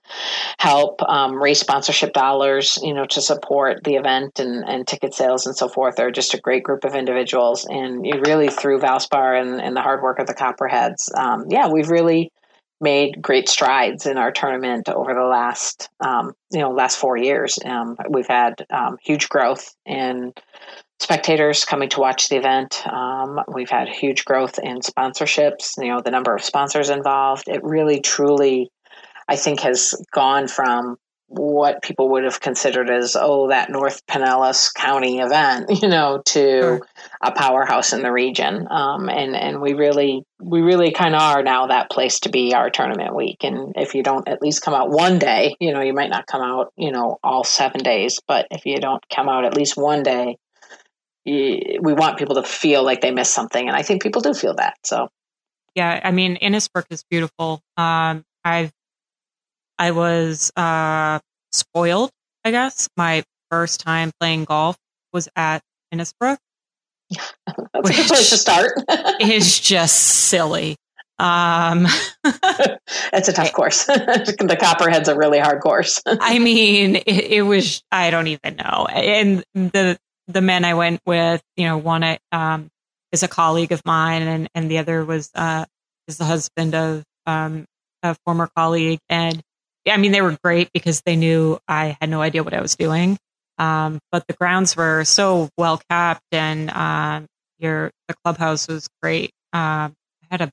[0.59, 5.47] help um, raise sponsorship dollars, you know, to support the event and, and ticket sales
[5.47, 5.95] and so forth.
[5.95, 10.03] They're just a great group of individuals, and really through Valspar and, and the hard
[10.03, 12.33] work of the Copperheads, um, yeah, we've really
[12.81, 17.59] made great strides in our tournament over the last um, you know last four years.
[17.65, 20.33] Um, we've had um, huge growth in
[21.01, 22.87] spectators coming to watch the event.
[22.87, 25.77] Um, we've had huge growth in sponsorships.
[25.79, 27.49] You know, the number of sponsors involved.
[27.49, 28.71] It really, truly,
[29.29, 30.97] I think, has gone from
[31.31, 36.41] what people would have considered as oh that North Pinellas County event, you know, to
[36.41, 36.81] Sure.
[37.23, 38.67] a powerhouse in the region.
[38.71, 42.55] Um, and and we really we really kind of are now that place to be
[42.55, 43.45] our tournament week.
[43.45, 46.27] And if you don't at least come out one day, you know, you might not
[46.27, 49.77] come out, you know, all seven days, but if you don't come out at least
[49.77, 50.39] one day,
[51.25, 54.55] we want people to feel like they missed something, and I think people do feel
[54.55, 54.75] that.
[54.85, 55.09] So
[55.79, 57.63] yeah, I mean, Innisbrook is beautiful.
[57.77, 58.73] Um, I've,
[59.79, 61.21] I was, uh,
[61.53, 62.11] spoiled,
[62.45, 62.89] I guess.
[62.97, 64.77] My first time playing golf
[65.13, 65.63] was at
[65.95, 66.39] Innisbrook.
[67.11, 68.73] that's a good place to start.
[69.21, 70.77] It's just silly.
[71.21, 71.87] Um,
[73.13, 73.87] it's a tough course.
[73.87, 76.03] the Copperhead's a really hard course.
[76.07, 78.87] I mean, it, it was, I don't even know.
[78.87, 79.97] And the,
[80.29, 82.69] the men I went with, you know, one, uh, um,
[83.13, 85.65] is a colleague of mine and, and the other was, uh,
[86.07, 87.65] is the husband of, um,
[88.03, 89.01] a former colleague.
[89.09, 89.41] And
[89.87, 92.77] I mean, they were great because they knew I had no idea what I was
[92.77, 93.19] doing.
[93.57, 97.27] Um, but the grounds were so well kept and, um,
[97.59, 99.31] your, the clubhouse was great.
[99.53, 100.51] Um, I had a,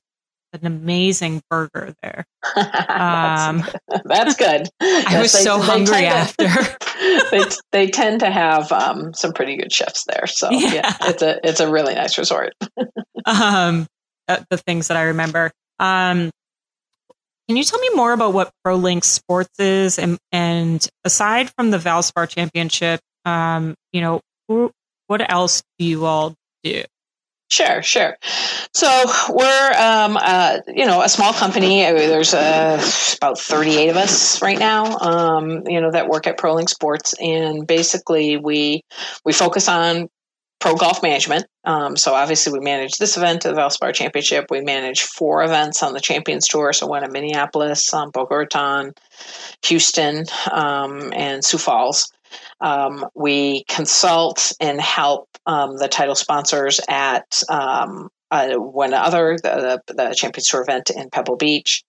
[0.60, 2.24] an amazing burger there.
[2.56, 4.68] Um, that's, that's good.
[4.80, 6.46] I was so hungry after.
[7.30, 7.42] they,
[7.72, 10.74] they tend to have um, some pretty good chefs there, so yeah.
[10.74, 10.96] Yeah.
[11.02, 12.54] it's a it's a really nice resort.
[13.24, 13.86] um,
[14.28, 15.52] uh, the things that I remember.
[15.78, 16.30] Um,
[17.48, 21.78] can you tell me more about what ProLink Sports is, and and aside from the
[21.78, 24.72] Valspar Championship, um, you know, who,
[25.06, 26.34] what else do you all
[26.64, 26.82] do?
[27.48, 28.16] Sure, sure.
[28.74, 28.88] So
[29.30, 31.82] we're, um, uh, you know, a small company.
[31.82, 32.84] There's uh,
[33.18, 37.64] about 38 of us right now, um, you know, that work at ProLink Sports, and
[37.66, 38.82] basically we
[39.24, 40.08] we focus on
[40.58, 41.46] pro golf management.
[41.64, 44.46] Um, so obviously we manage this event, the Valspar Championship.
[44.50, 46.72] We manage four events on the Champions Tour.
[46.72, 48.92] So one in Minneapolis, um, Boca Raton,
[49.66, 52.10] Houston, um, and Sioux Falls.
[52.60, 59.80] Um, we consult and help um, the title sponsors at um, uh, one other the,
[59.88, 61.84] the Champions Tour event in Pebble Beach.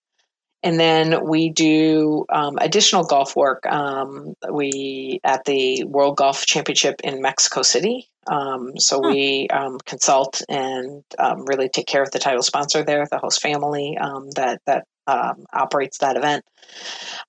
[0.64, 3.66] And then we do um, additional golf work.
[3.66, 8.10] Um, we at the World Golf Championship in Mexico City.
[8.26, 9.10] Um, so huh.
[9.10, 13.42] we um, consult and um, really take care of the title sponsor there, the host
[13.42, 14.62] family um, that
[15.08, 16.44] that operates that event.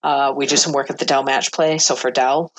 [0.02, 2.52] Uh, we do some work at the Dell Match Play, so for Dell.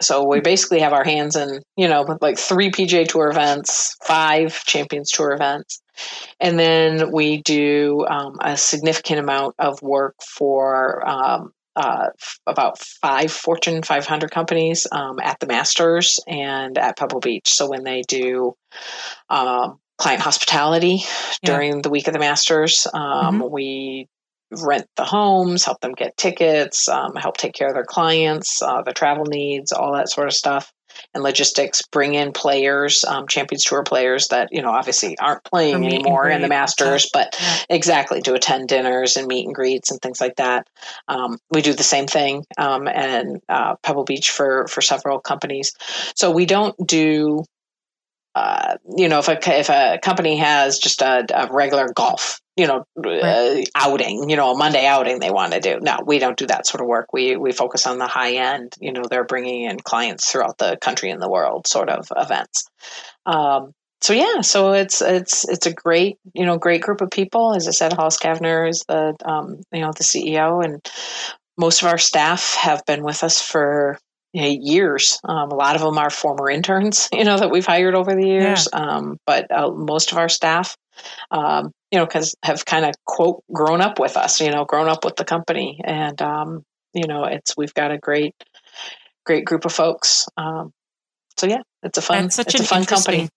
[0.00, 4.64] so we basically have our hands in, you know, like three PGA Tour events, five
[4.64, 5.80] Champions Tour events.
[6.40, 12.08] And then we do um, a significant amount of work for um, uh,
[12.46, 17.48] about five Fortune 500 companies um, at the Masters and at Pebble Beach.
[17.52, 18.56] So when they do
[19.30, 21.02] um, client hospitality
[21.42, 21.52] yeah.
[21.52, 23.52] during the week of the Masters, um, mm-hmm.
[23.52, 24.08] we
[24.62, 28.82] rent the homes, help them get tickets, um, help take care of their clients, uh,
[28.82, 30.72] their travel needs, all that sort of stuff
[31.14, 35.84] and logistics bring in players, um, Champions Tour players that you know obviously aren't playing
[35.84, 37.56] anymore in the Masters, but yeah.
[37.70, 40.66] exactly to attend dinners and meet and greets and things like that.
[41.08, 45.72] Um, we do the same thing um, and uh, Pebble Beach for for several companies.
[46.14, 47.44] So we don't do
[48.38, 52.68] uh, you know, if a if a company has just a, a regular golf, you
[52.68, 53.22] know, right.
[53.22, 55.80] uh, outing, you know, a Monday outing they want to do.
[55.80, 57.12] No, we don't do that sort of work.
[57.12, 58.74] We we focus on the high end.
[58.80, 62.68] You know, they're bringing in clients throughout the country and the world, sort of events.
[63.26, 67.56] Um, so yeah, so it's it's it's a great you know great group of people.
[67.56, 70.80] As I said, Hollis Cavner is the um, you know the CEO, and
[71.56, 73.98] most of our staff have been with us for
[74.32, 75.18] years.
[75.24, 78.26] Um, a lot of them are former interns, you know, that we've hired over the
[78.26, 78.68] years.
[78.72, 78.80] Yeah.
[78.80, 80.76] Um, but uh, most of our staff,
[81.30, 84.88] um, you know, because have kind of quote grown up with us, you know, grown
[84.88, 86.62] up with the company, and um,
[86.92, 88.34] you know, it's we've got a great,
[89.24, 90.26] great group of folks.
[90.36, 90.72] Um,
[91.36, 93.28] so yeah, it's a fun, such it's a fun company,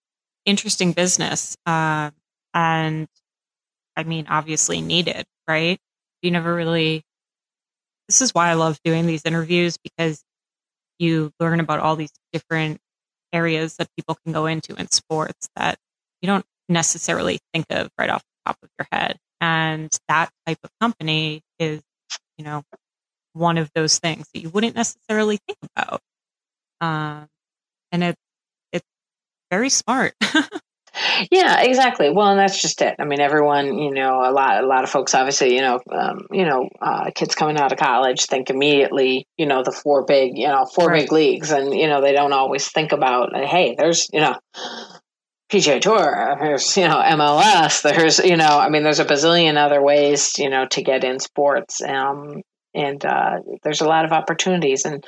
[0.46, 2.10] interesting business, uh,
[2.54, 3.08] and
[3.96, 5.80] I mean, obviously needed, right?
[6.22, 7.04] You never really.
[8.08, 10.22] This is why I love doing these interviews because
[11.02, 12.80] you learn about all these different
[13.34, 15.78] areas that people can go into in sports that
[16.22, 19.18] you don't necessarily think of right off the top of your head.
[19.39, 21.82] And that type of company is,
[22.38, 22.64] you know,
[23.34, 26.02] one of those things that you wouldn't necessarily think about.
[26.80, 27.28] Um,
[27.91, 28.22] and it's
[28.72, 28.86] it's
[29.49, 30.14] very smart.
[31.32, 32.10] Yeah, exactly.
[32.10, 32.96] Well, and that's just it.
[33.00, 36.28] I mean, everyone, you know, a lot, a lot of folks, obviously, you know, um,
[36.32, 40.38] you know, uh, kids coming out of college think immediately, you know, the four big,
[40.38, 41.02] you know, four right.
[41.02, 44.36] big leagues, and you know, they don't always think about, hey, there's, you know,
[45.52, 49.82] PGA Tour, there's, you know, MLS, there's, you know, I mean, there's a bazillion other
[49.82, 51.82] ways, you know, to get in sports.
[51.82, 52.42] Um,
[52.74, 55.06] and uh, there's a lot of opportunities, and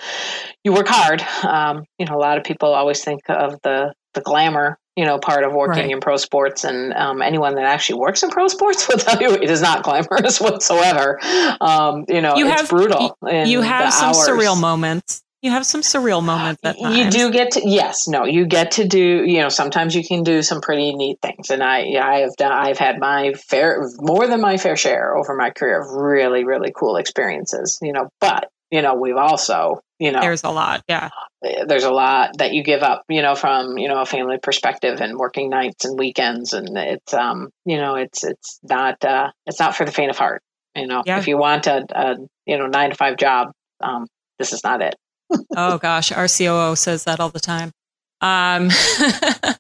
[0.63, 1.21] you work hard.
[1.43, 5.17] Um, you know, a lot of people always think of the the glamour you know,
[5.17, 5.91] part of working right.
[5.91, 6.63] in pro sports.
[6.63, 9.83] And um, anyone that actually works in pro sports will tell you it is not
[9.83, 11.19] glamorous whatsoever.
[11.59, 13.17] Um, you know, you it's have, brutal.
[13.23, 14.27] You have some hours.
[14.27, 15.21] surreal moments.
[15.41, 16.79] You have some surreal moments at.
[16.79, 19.25] You do get to yes, no, you get to do.
[19.25, 22.53] You know, sometimes you can do some pretty neat things, and I, I have done.
[22.53, 26.71] I've had my fair, more than my fair share over my career of really, really
[26.73, 27.77] cool experiences.
[27.81, 30.83] You know, but you know, we've also, you know, there's a lot.
[30.89, 31.11] Yeah.
[31.67, 34.99] There's a lot that you give up, you know, from, you know, a family perspective
[34.99, 36.53] and working nights and weekends.
[36.53, 40.17] And it's, um, you know, it's, it's not, uh, it's not for the faint of
[40.17, 40.41] heart.
[40.75, 41.19] You know, yeah.
[41.19, 42.15] if you want a, a,
[42.47, 44.07] you know, nine to five job, um,
[44.39, 44.95] this is not it.
[45.55, 46.11] oh gosh.
[46.11, 47.71] Our COO says that all the time.
[48.21, 48.71] Um,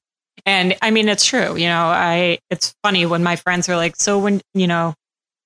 [0.47, 1.55] and I mean, it's true.
[1.55, 4.95] You know, I, it's funny when my friends are like, so when, you know,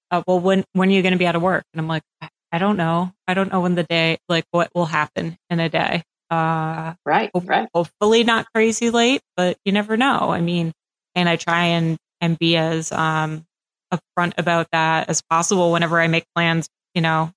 [0.09, 1.65] uh, well, when, when are you going to be out of work?
[1.73, 2.03] And I'm like,
[2.51, 3.11] I don't know.
[3.27, 6.03] I don't know when the day, like what will happen in a day.
[6.29, 7.69] Uh, right, ho- right.
[7.73, 10.29] Hopefully not crazy late, but you never know.
[10.31, 10.73] I mean,
[11.15, 13.45] and I try and, and be as, um,
[13.93, 17.31] upfront about that as possible whenever I make plans, you know,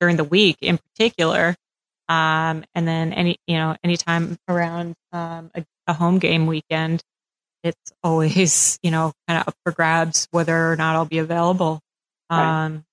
[0.00, 1.54] during the week in particular.
[2.08, 7.02] Um, and then any, you know, anytime around, um, a, a home game weekend,
[7.62, 11.80] it's always, you know, kind of up for grabs whether or not I'll be available.
[12.30, 12.64] Right.
[12.64, 12.84] Um,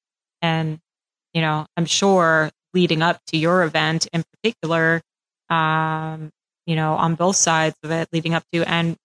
[0.41, 0.79] and
[1.37, 5.03] you know, I'm sure leading up to your event in particular,
[5.51, 6.31] um,
[6.65, 8.97] you know, on both sides of it, leading up to and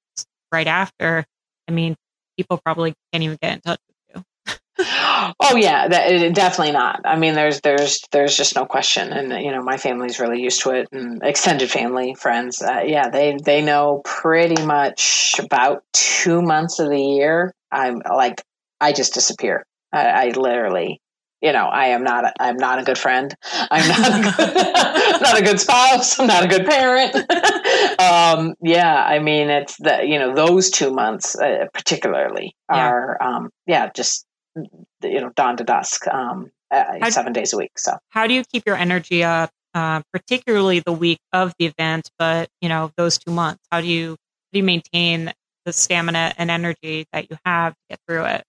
[0.50, 1.26] right after,
[1.68, 1.94] I mean,
[2.38, 4.64] people probably can't even get in touch with you.
[5.40, 7.02] oh yeah, that, definitely not.
[7.04, 10.62] I mean, there's there's there's just no question, and you know, my family's really used
[10.62, 16.40] to it, and extended family, friends, uh, yeah, they they know pretty much about two
[16.40, 17.52] months of the year.
[17.70, 18.42] I'm like,
[18.80, 19.66] I just disappear.
[19.92, 21.02] I, I literally,
[21.43, 22.24] you know, I am not.
[22.24, 23.34] A, I'm not a good friend.
[23.70, 24.64] I'm not a good,
[25.22, 26.18] not a good spouse.
[26.18, 27.14] I'm not a good parent.
[28.01, 33.28] um, yeah, I mean, it's the you know those two months uh, particularly are yeah.
[33.28, 34.26] Um, yeah just
[34.57, 38.43] you know dawn to dusk um, uh, seven days a week so how do you
[38.53, 43.18] keep your energy up uh, particularly the week of the event but you know those
[43.18, 44.16] two months how do you
[44.53, 45.32] do you maintain
[45.64, 48.45] the stamina and energy that you have to get through it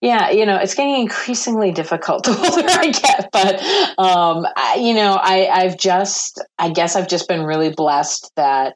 [0.00, 3.60] yeah, you know, it's getting increasingly difficult the older I get, but
[3.98, 8.74] um, I, you know, I, I've just, I guess, I've just been really blessed that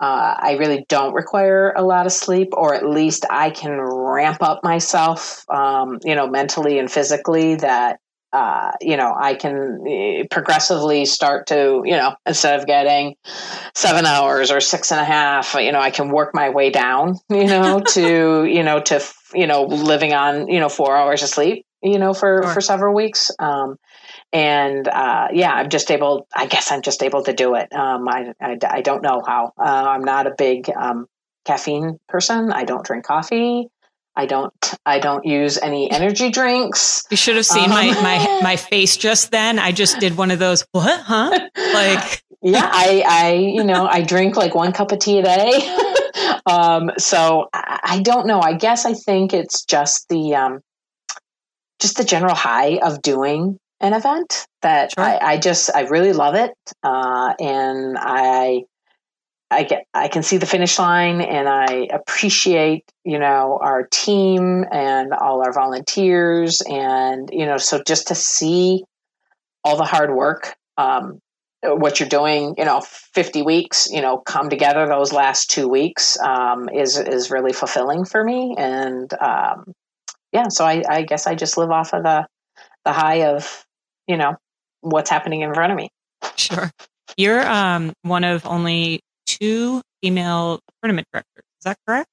[0.00, 4.42] uh, I really don't require a lot of sleep, or at least I can ramp
[4.42, 7.54] up myself, um, you know, mentally and physically.
[7.54, 8.00] That
[8.32, 13.16] uh, you know, I can eh, progressively start to, you know, instead of getting
[13.74, 17.16] seven hours or six and a half, you know, I can work my way down,
[17.30, 19.02] you know, to, you know, to,
[19.34, 22.52] you know, living on, you know, four hours of sleep, you know, for, sure.
[22.54, 23.30] for several weeks.
[23.38, 23.76] Um,
[24.32, 26.26] and uh, yeah, I'm just able.
[26.34, 27.70] I guess I'm just able to do it.
[27.74, 29.52] Um, I, I, I don't know how.
[29.58, 31.06] Uh, I'm not a big um,
[31.44, 32.50] caffeine person.
[32.50, 33.68] I don't drink coffee.
[34.14, 34.52] I don't.
[34.84, 37.04] I don't use any energy drinks.
[37.10, 39.58] You should have seen um, my my my face just then.
[39.58, 40.66] I just did one of those.
[40.72, 41.00] What?
[41.00, 41.48] Huh?
[41.72, 42.22] Like.
[42.42, 45.76] yeah, I I you know I drink like one cup of tea a day.
[46.46, 48.40] um, so I, I, don't know.
[48.40, 50.60] I guess I think it's just the um,
[51.80, 55.04] just the general high of doing an event that sure.
[55.04, 56.52] I, I, just I really love it,
[56.82, 58.64] uh, and I
[59.52, 64.64] I get I can see the finish line, and I appreciate you know our team
[64.72, 68.84] and all our volunteers, and you know so just to see
[69.64, 70.54] all the hard work.
[70.76, 71.20] Um,
[71.64, 76.18] what you're doing, you know, 50 weeks, you know, come together those last two weeks
[76.18, 79.72] um, is is really fulfilling for me, and um,
[80.32, 82.26] yeah, so I, I guess I just live off of the
[82.84, 83.64] the high of
[84.08, 84.34] you know
[84.80, 85.88] what's happening in front of me.
[86.36, 86.70] Sure.
[87.16, 89.00] You're um, one of only
[89.38, 91.44] two female tournament directors.
[91.60, 92.08] Is that correct?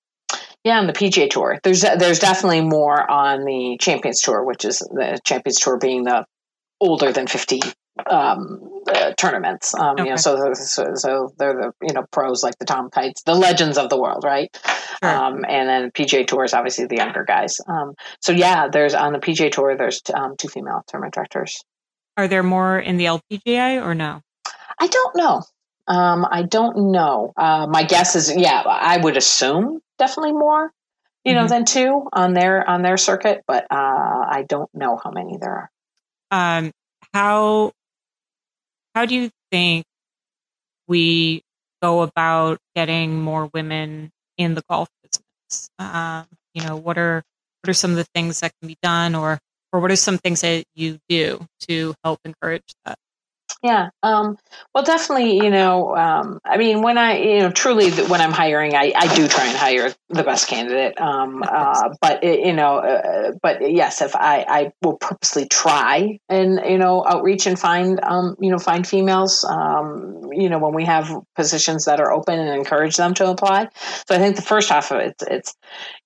[0.63, 1.59] Yeah, on the PGA Tour.
[1.63, 6.25] There's there's definitely more on the Champions Tour, which is the Champions Tour being the
[6.81, 7.61] older than 50
[8.09, 9.73] um, uh, tournaments.
[9.73, 10.03] Um, okay.
[10.03, 13.35] You know, so, so, so they're the you know pros like the Tom Kites, the
[13.35, 14.49] legends of the world, right?
[15.03, 15.09] Sure.
[15.09, 17.55] Um, and then PGA Tour is obviously the younger guys.
[17.67, 21.63] Um, so yeah, there's on the PGA Tour there's um, two female tournament directors.
[22.17, 24.21] Are there more in the LPGA or no?
[24.79, 25.43] I don't know.
[25.89, 27.33] Um, I don't know.
[27.35, 30.71] Uh, my guess is, yeah, I would assume definitely more,
[31.25, 31.41] you mm-hmm.
[31.41, 35.37] know, than two on their on their circuit, but uh, I don't know how many
[35.37, 35.71] there
[36.31, 36.57] are.
[36.57, 36.71] Um,
[37.11, 37.71] how
[38.93, 39.85] how do you think
[40.87, 41.41] we
[41.81, 45.69] go about getting more women in the golf business?
[45.79, 47.23] Um, you know, what are
[47.61, 49.39] what are some of the things that can be done, or
[49.73, 52.99] or what are some things that you do to help encourage that?
[53.61, 53.89] Yeah.
[54.01, 54.37] Um,
[54.73, 58.73] well, definitely, you know, um, I mean, when I, you know, truly when I'm hiring,
[58.73, 60.99] I, I do try and hire the best candidate.
[60.99, 66.19] Um, uh, but, it, you know, uh, but yes, if I, I will purposely try
[66.29, 70.73] and, you know, outreach and find, um, you know, find females, um, you know, when
[70.73, 73.67] we have positions that are open and encourage them to apply.
[74.07, 75.55] So I think the first half of it, it's, it's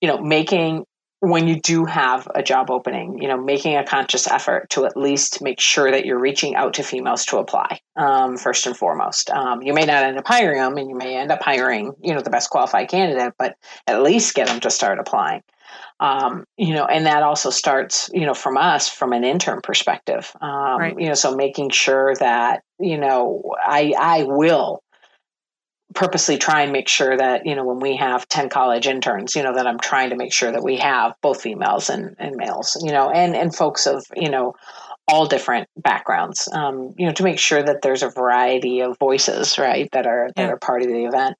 [0.00, 0.86] you know, making
[1.24, 4.96] when you do have a job opening, you know, making a conscious effort to at
[4.96, 9.30] least make sure that you're reaching out to females to apply um, first and foremost.
[9.30, 12.14] Um, you may not end up hiring them, and you may end up hiring, you
[12.14, 13.56] know, the best qualified candidate, but
[13.86, 15.42] at least get them to start applying.
[16.00, 20.30] Um, you know, and that also starts, you know, from us from an intern perspective.
[20.40, 20.94] Um, right.
[20.98, 24.82] You know, so making sure that you know, I I will
[25.94, 29.42] purposely try and make sure that you know when we have 10 college interns you
[29.42, 32.76] know that i'm trying to make sure that we have both females and, and males
[32.84, 34.54] you know and and folks of you know
[35.06, 39.58] all different backgrounds um, you know to make sure that there's a variety of voices
[39.58, 41.36] right that are that are part of the event.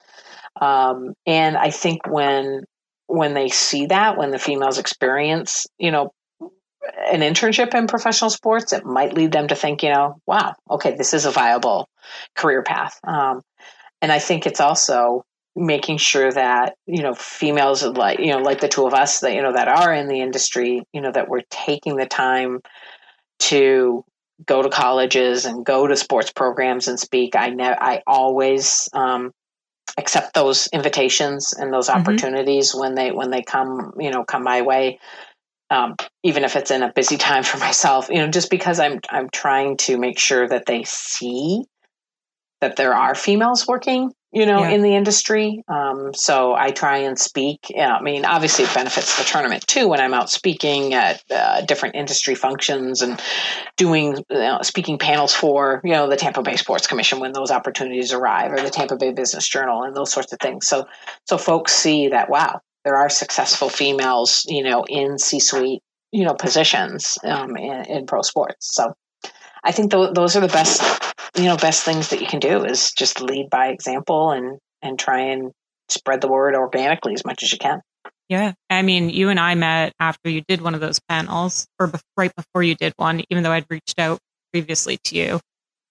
[0.61, 2.63] Um, and i think when
[3.07, 6.13] when they see that when the females experience you know
[7.11, 10.95] an internship in professional sports it might lead them to think you know wow okay
[10.95, 11.89] this is a viable
[12.35, 12.99] career path.
[13.05, 13.43] Um,
[14.05, 15.25] and I think it's also
[15.57, 19.33] making sure that you know females like you know like the two of us that
[19.35, 22.61] you know that are in the industry you know that we're taking the time
[23.39, 24.05] to
[24.45, 29.31] go to colleges and go to sports programs and speak i know i always um,
[29.97, 31.95] accept those invitations and those Mhm.
[31.95, 34.99] opportunities when they when they come you know come my way
[35.71, 35.95] um,
[36.25, 39.31] even if it's in a busy time for myself you know just because i'm i'm
[39.31, 41.65] trying to make sure that they see
[42.65, 44.71] that there are females working you know Yeah.
[44.71, 45.63] in the industry.
[45.69, 49.87] Um, so i try and speak yeah, i mean obviously it benefits the tournament too
[49.89, 53.21] when i'm out speaking at uh, different industry functions and
[53.77, 57.51] doing you know, speaking panels for you know the tampa bay sports commission when those
[57.51, 60.67] opportunities arrive or the tampa bay business journal and those sorts of things.
[60.67, 60.87] So
[61.27, 65.83] so folks see that wow there are successful females you know in c-suite
[66.13, 68.75] you know positions um, in, in pro sports.
[68.75, 68.95] So
[69.65, 70.83] i think th- those are the best
[71.37, 74.99] you know best things that you can do is just lead by example and and
[74.99, 75.51] try and
[75.89, 77.81] spread the word organically as much as you can
[78.29, 78.55] Yeah.
[78.71, 82.01] I mean, you and I met after you did one of those panels or bef-
[82.17, 84.19] right before you did one, even though I'd reached out
[84.51, 85.41] previously to you.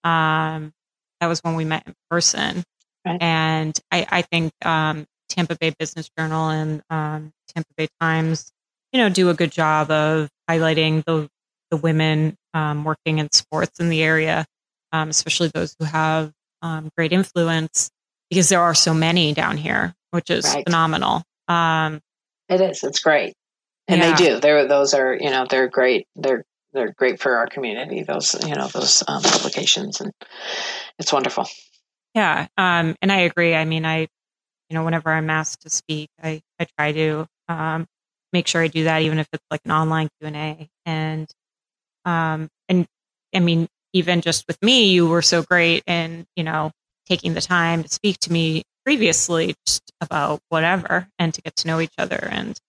[0.04, 0.74] Um,
[1.20, 2.64] that was when we met in person.
[3.06, 3.22] Right.
[3.22, 8.52] And I, I think um, Tampa Bay Business Journal and um, Tampa Bay Times,
[8.92, 11.30] you know, do a good job of highlighting the,
[11.70, 14.46] the women um, working in sports in the area,
[14.92, 16.32] um, especially those who have
[16.62, 17.90] um, great influence
[18.30, 20.64] because there are so many down here, which is Right.
[20.66, 21.24] phenomenal.
[21.48, 22.00] Um,
[22.50, 22.84] It is.
[22.84, 23.34] It's great,
[23.88, 24.16] and Yeah.
[24.16, 24.40] they do.
[24.40, 26.08] They're those are you know they're great.
[26.16, 26.44] They're
[26.74, 28.04] they're great for our community.
[28.04, 30.12] Those you know those um, applications, and
[31.00, 31.48] it's wonderful.
[32.16, 32.48] Yeah.
[32.58, 33.56] Um, and I agree.
[33.56, 34.02] I mean, I,
[34.70, 37.88] you know, whenever I'm asked to speak, I, I try to, um,
[38.32, 40.70] make sure I do that, even if it's like an online Q and A.
[40.86, 41.28] And,
[42.06, 42.88] um, and
[43.34, 46.72] I mean, even just with me, you were so great in, you know,
[47.08, 51.68] taking the time to speak to me previously just about whatever and to get to
[51.68, 52.28] know each other.
[52.30, 52.60] And,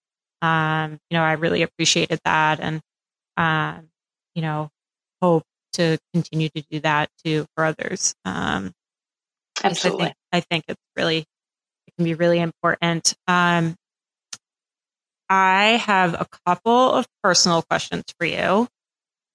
[0.42, 2.60] um, you know, I really appreciated that.
[2.60, 2.80] And,
[3.36, 3.88] um,
[4.34, 4.68] you know,
[5.22, 5.44] hope
[5.74, 8.14] to continue to do that too for others.
[8.24, 8.72] Um,
[9.62, 10.04] Absolutely.
[10.04, 13.14] I think, I think it's really, it can be really important.
[13.26, 13.74] Um,
[15.28, 18.68] I have a couple of personal questions for you,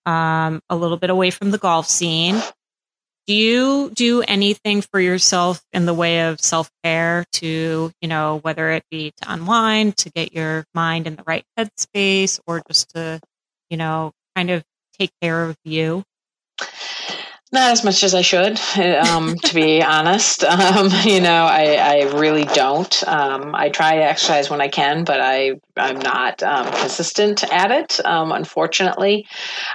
[0.09, 2.41] um, a little bit away from the golf scene.
[3.27, 8.39] Do you do anything for yourself in the way of self care to, you know,
[8.41, 12.89] whether it be to unwind, to get your mind in the right headspace, or just
[12.95, 13.19] to,
[13.69, 14.63] you know, kind of
[14.97, 16.03] take care of you?
[17.51, 20.43] Not as much as I should, um, to be honest.
[20.43, 23.03] Um, you know, I, I really don't.
[23.07, 27.71] Um, I try to exercise when I can, but I I'm not um, consistent at
[27.71, 28.05] it.
[28.05, 29.25] Um, unfortunately,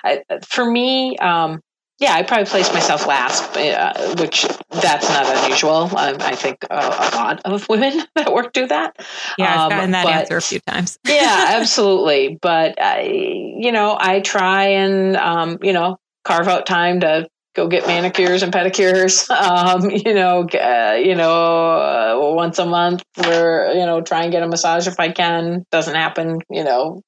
[0.04, 1.60] I, for me, um,
[1.98, 5.96] yeah, I probably place myself last, uh, which that's not unusual.
[5.96, 8.96] Um, I think a, a lot of women that work do that.
[9.36, 10.96] Yeah, I've Um, gotten that but- answer a few times.
[11.08, 12.38] yeah, absolutely.
[12.40, 17.68] But I, you know, I try and um, you know carve out time to go
[17.68, 19.28] get manicures and pedicures.
[19.44, 24.32] Um, you know, uh, you know, uh, once a month, or you know, try and
[24.32, 25.64] get a massage if I can.
[25.70, 27.02] Doesn't happen, you know,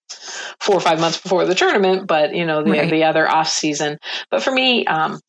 [0.61, 2.91] four or five months before the tournament, but you know, the Right.
[2.91, 3.99] the other off season.
[4.31, 5.21] But for me, um,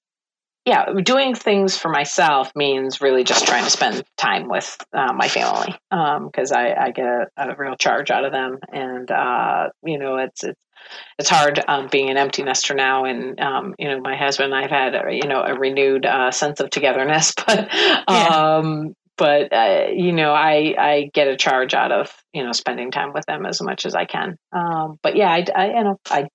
[0.66, 5.30] yeah, doing things for myself means really just trying to spend time with uh, my
[5.30, 9.98] family because I, I get a, a real charge out of them, and uh, you
[9.98, 10.60] know it's it's
[11.20, 14.64] it's hard um, being an empty nester now, and um, you know my husband and
[14.64, 17.70] I've had a, you know a renewed uh, sense of togetherness, but
[18.10, 18.28] Yeah.
[18.58, 22.92] um, but uh, you know I I get a charge out of you know spending
[22.92, 24.36] time with them as much as I can.
[24.52, 26.28] Um, but yeah, I, I you know I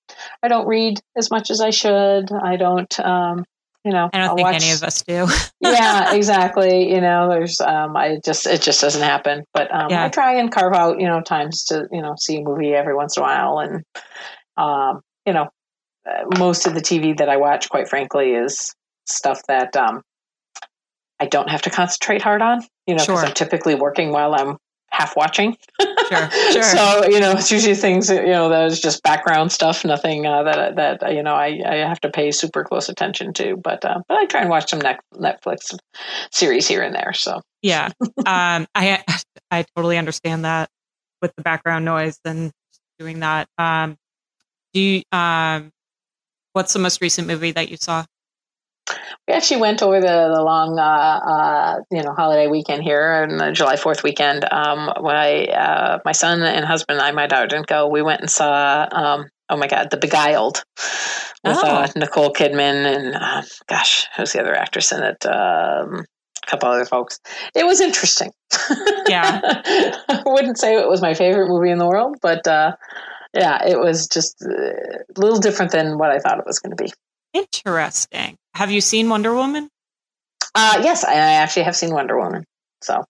[0.42, 2.30] I don't read as much as I should.
[2.32, 2.98] I don't.
[3.00, 3.44] Um,
[3.84, 5.26] you know, I don't I'll think watch- any of us do.
[5.60, 6.88] yeah, exactly.
[6.92, 9.42] You know, there's um I just it just doesn't happen.
[9.52, 10.04] But um Yeah.
[10.04, 12.94] I try and carve out, you know, times to, you know, see a movie every
[12.94, 13.82] once in a while and
[14.56, 15.48] um, you know,
[16.08, 18.74] uh, most of the TV that I watch quite frankly is
[19.06, 20.02] stuff that um
[21.20, 23.26] I don't have to concentrate hard on, you know, because Sure.
[23.26, 24.56] I'm typically working while I'm
[24.90, 25.56] half watching.
[25.80, 26.62] Sure, sure.
[26.62, 30.42] So you know, it's usually things you know that is just background stuff, nothing uh,
[30.42, 33.56] that that you know I, I have to pay super close attention to.
[33.56, 35.76] But uh, but I try and watch some Netflix
[36.30, 37.12] series here and there.
[37.12, 37.88] So Yeah.
[38.26, 39.02] Um, I
[39.50, 40.68] I totally understand that
[41.20, 42.50] with the background noise and
[42.98, 43.48] doing that.
[43.58, 43.96] Um,
[44.72, 45.70] do you, um,
[46.52, 48.04] what's the most recent movie that you saw?
[49.28, 53.38] we actually went over the the long uh, uh, you know holiday weekend here and
[53.38, 54.44] the July Fourth weekend.
[54.50, 57.88] Um, when I uh, my son and husband and I, my daughter didn't go.
[57.88, 58.88] We went and saw.
[58.90, 60.64] Um, oh my God, The Beguiled
[61.44, 61.98] with uh, Oh.
[61.98, 65.24] Nicole Kidman and um, gosh, who's the other actress in it?
[65.26, 66.04] Um,
[66.44, 67.20] a couple other folks.
[67.54, 68.32] It was interesting.
[69.08, 69.40] Yeah.
[70.08, 72.72] I wouldn't say it was my favorite movie in the world, but uh,
[73.34, 76.76] yeah, it was just uh, a little different than what I thought it was going
[76.76, 76.92] to be.
[77.32, 78.36] Interesting.
[78.54, 79.68] Have you seen Wonder Woman?
[80.54, 82.44] Uh, yes, I actually have seen Wonder Woman.
[82.82, 83.04] So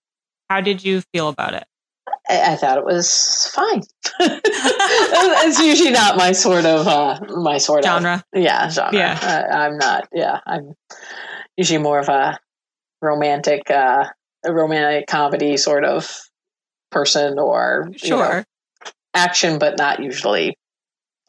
[0.49, 1.65] how did you feel about it?
[2.29, 3.81] I, I thought it was fine.
[4.19, 8.23] it's usually not my sort of uh, my sort genre.
[8.33, 8.97] of yeah genre.
[8.97, 9.19] Yeah.
[9.21, 10.07] I, I'm not.
[10.13, 10.73] Yeah, I'm
[11.57, 12.39] usually more of a
[13.01, 14.05] romantic, uh,
[14.45, 16.09] a romantic comedy sort of
[16.91, 18.45] person, or you know, Sure.
[19.13, 20.57] Action, but not usually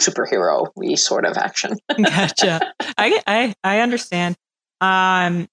[0.01, 1.77] superhero y sort of action.
[2.03, 2.73] gotcha.
[2.99, 4.37] I, I I understand.
[4.81, 5.49] Um,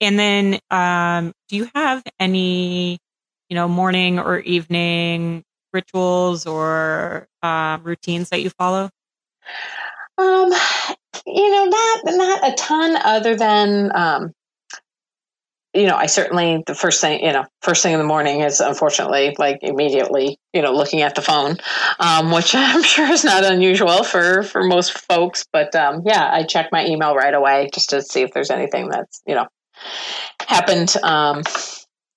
[0.00, 2.98] and then um, do you have any,
[3.48, 8.90] you know, morning or evening rituals or uh, routines that you follow?
[10.18, 10.52] Um,
[11.26, 14.32] you know, not not a ton other than um,
[15.74, 18.60] you know, I certainly the first thing you know, first thing in the morning is
[18.60, 21.56] unfortunately like immediately you know looking at the phone,
[22.00, 25.44] um, which I'm sure is not unusual for for most folks.
[25.52, 28.88] But um, yeah, I check my email right away just to see if there's anything
[28.88, 29.46] that's you know
[30.46, 30.94] happened.
[31.02, 31.42] Um,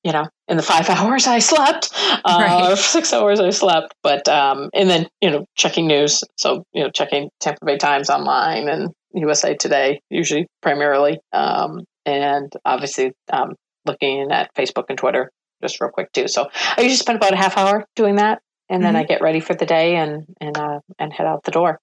[0.03, 1.91] you know, in the five hours I slept,
[2.25, 2.77] uh, Right.
[2.77, 6.23] six hours I slept, but um, and then you know checking news.
[6.38, 12.51] So you know checking Tampa Bay Times online and USA Today, usually primarily, um, and
[12.65, 13.55] obviously um,
[13.85, 15.31] looking at Facebook and Twitter
[15.61, 16.27] just real quick too.
[16.27, 19.39] So I usually spend about a half hour doing that, and then I get ready
[19.39, 21.80] for the day and and uh, and head out the door.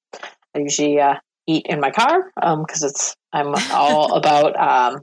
[0.55, 1.15] I usually uh,
[1.47, 5.03] eat in my car because it's I'm all about um,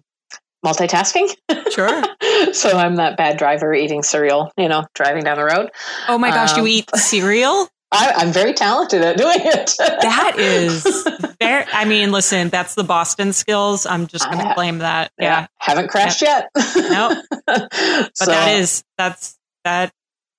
[0.66, 1.34] multitasking.
[1.72, 2.04] Sure.
[2.54, 5.72] so I'm that bad driver eating cereal, you know, driving down the road.
[6.08, 7.68] Oh my gosh, Um, you eat cereal?
[7.92, 9.74] I, I'm very talented at doing it.
[9.78, 10.84] That is
[11.40, 11.66] very.
[11.72, 13.86] I mean, listen, that's the Boston skills.
[13.86, 15.12] I'm just going to I- claim that.
[15.20, 16.50] Yeah, haven't crashed yet.
[16.76, 17.18] Nope.
[17.46, 19.94] but but that is that's that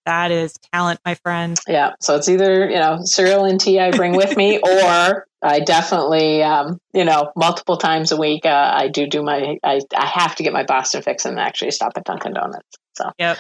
[0.05, 1.59] that is talent, my friend.
[1.67, 1.93] yeah.
[2.01, 6.43] So it's either you know cereal and tea I bring with me, or I definitely
[6.43, 10.35] um, you know multiple times a week uh, I do do my I I have
[10.37, 12.77] to get my Boston fix and actually stop at Dunkin' Donuts.
[12.99, 13.39] So Yep.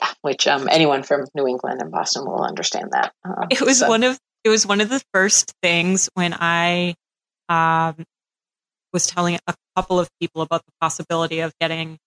[0.00, 3.12] yeah, which um, anyone from New England and Boston will understand that.
[3.24, 6.94] Um, It was so- one of it was one of the first things when I
[7.48, 8.04] um,
[8.92, 11.98] was telling a couple of people about the possibility of getting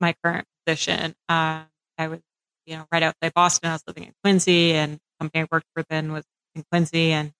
[0.00, 1.14] my current position.
[1.28, 1.64] Uh,
[1.98, 2.20] I was,
[2.66, 3.70] you know, right outside Boston.
[3.70, 6.24] I was living in Quincy, and the company I worked for then was
[6.54, 7.12] in Quincy.
[7.12, 7.32] And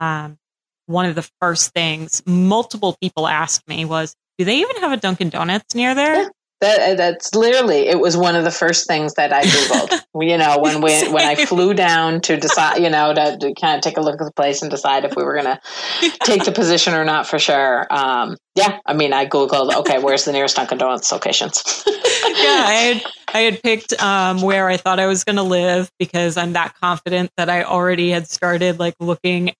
[0.00, 0.38] um,
[0.86, 4.96] one of the first things multiple people asked me was, "Do they even have a
[4.96, 6.30] Dunkin' Donuts near there?"
[6.60, 10.02] That that's literally it was one of the first things that I googled.
[10.26, 13.76] you know, when we when I flew down to decide, you know, to, to kind
[13.76, 15.44] of take a look at the place and decide if we were going
[16.00, 17.86] to take the position or not for sure.
[17.90, 21.84] Um, yeah, I mean, I googled, okay, where's the nearest Dunkin' Donuts locations?
[21.86, 23.02] yeah, I had
[23.34, 26.74] I had picked um, where I thought I was going to live because I'm that
[26.80, 29.52] confident that I already had started like looking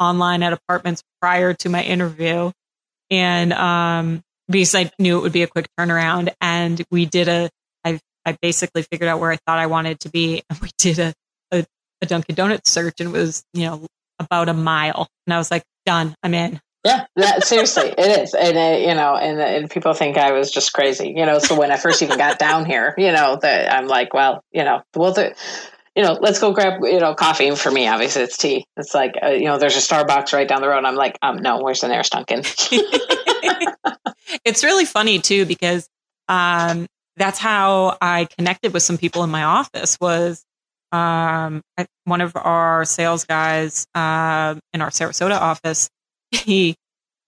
[0.00, 2.52] online at apartments prior to my interview,
[3.10, 7.50] and um, because I knew it would be a quick turnaround, and we did a
[7.84, 10.98] I I basically figured out where I thought I wanted to be, and we did
[10.98, 11.14] a
[11.52, 11.64] a,
[12.02, 13.86] a Dunkin' Donuts search, and it was you know
[14.18, 16.60] about a mile, and I was like, done, I'm in.
[16.84, 20.50] Yeah, that, seriously, it is, and it, you know, and, and people think I was
[20.50, 21.38] just crazy, you know.
[21.38, 24.64] So when I first even got down here, you know, that I'm like, well, you
[24.64, 25.34] know, well, the,
[25.98, 27.48] you know, let's go grab, you know, coffee.
[27.48, 28.64] And for me, obviously, it's tea.
[28.76, 30.84] It's like, uh, you know, there's a Starbucks right down the road.
[30.84, 32.42] I'm like, um, no, where's the nearest Dunkin'?
[34.44, 35.88] it's really funny too because
[36.28, 39.98] um, that's how I connected with some people in my office.
[40.00, 40.44] Was
[40.92, 45.90] um, I- one of our sales guys um in our Sarasota office?
[46.30, 46.76] He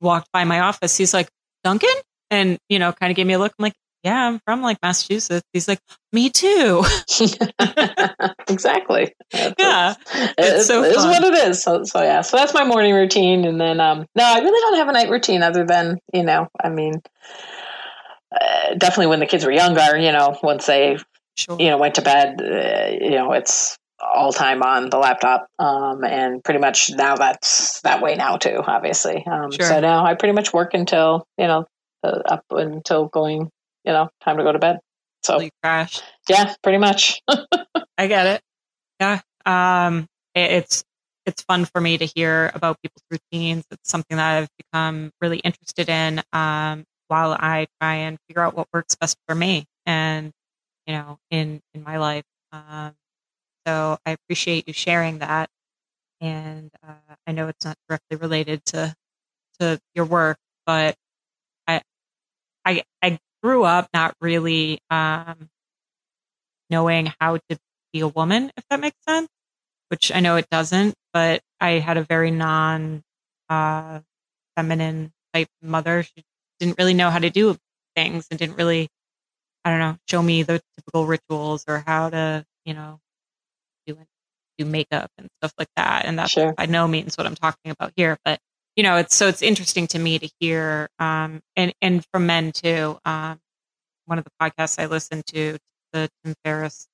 [0.01, 0.97] walked by my office.
[0.97, 1.29] He's like
[1.65, 1.89] Dunkin',
[2.31, 3.53] and you know, kind of gave me a look.
[3.59, 5.47] I'm like, yeah, I'm from like Massachusetts.
[5.53, 5.81] He's like,
[6.13, 6.83] me too.
[8.49, 9.15] exactly.
[9.33, 11.63] That's- yeah, It It's so it is what it is.
[11.63, 12.23] So, so yeah.
[12.23, 15.11] So that's my morning routine, and then um, no, I really don't have a night
[15.11, 16.95] routine other than you know, I mean,
[18.33, 20.99] uh, definitely when the kids were younger, you know, once they
[21.37, 21.57] sure.
[21.61, 26.05] you know went to bed, uh, you know, it's all time on the laptop, um,
[26.05, 28.63] and pretty much now that's that way now too.
[28.67, 29.67] Obviously, um, Sure.
[29.67, 31.67] so now I pretty much work until you know
[32.03, 33.51] uh, up until going,
[33.85, 34.78] you know, time to go to bed.
[35.23, 36.01] So crash.
[36.28, 37.20] yeah, pretty much.
[37.98, 38.43] I get it.
[39.01, 39.20] Yeah.
[39.47, 40.85] Um, it- it's
[41.27, 43.65] it's fun for me to hear about people's routines.
[43.70, 48.57] It's something that I've become really interested in um, while I try and figure out
[48.57, 50.32] what works best for me and
[50.86, 52.24] you know in in my life.
[52.52, 52.94] Um,
[53.66, 55.51] so I appreciate you sharing that,
[56.20, 58.94] and uh, I know it's not directly related to
[59.61, 60.97] to your work, but
[61.69, 61.82] I
[62.65, 65.49] I I grew up not really um,
[66.71, 67.59] knowing how to
[67.93, 69.29] be a woman, if that makes sense.
[69.89, 73.03] Which I know it doesn't, but I had a very non
[73.51, 74.01] uh,
[74.57, 76.03] feminine type mother.
[76.05, 76.25] She
[76.61, 77.57] didn't really know how to do
[77.97, 78.89] things and didn't really
[79.65, 83.01] I don't know, show me the typical rituals or how to, you know,
[83.87, 83.99] do
[84.59, 86.07] do makeup and stuff like that.
[86.07, 86.55] And that's Sure.
[86.57, 88.41] by no means what I'm talking about here, but
[88.77, 92.53] you know, it's so it's interesting to me to hear, um, and and from men
[92.53, 92.99] too.
[93.05, 93.39] Um,
[94.07, 95.59] one of the podcasts I listened to,
[95.93, 96.89] the Tim Ferriss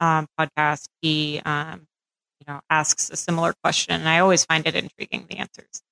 [0.00, 1.86] um, podcast, he um,
[2.40, 5.82] you know asks a similar question, and I always find it intriguing the answers,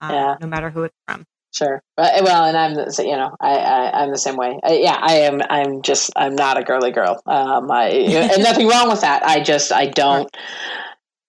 [0.00, 0.36] um, Yeah.
[0.40, 1.24] no matter who it's from.
[1.54, 1.82] Sure.
[1.98, 4.58] But, well, and I'm, the, you know, I, I, I'm the same way.
[4.64, 5.42] I, yeah, I am.
[5.50, 7.20] I'm just, I'm not a girly girl.
[7.26, 7.88] Um, I,
[8.32, 9.22] and nothing wrong with that.
[9.22, 10.34] I just, I don't,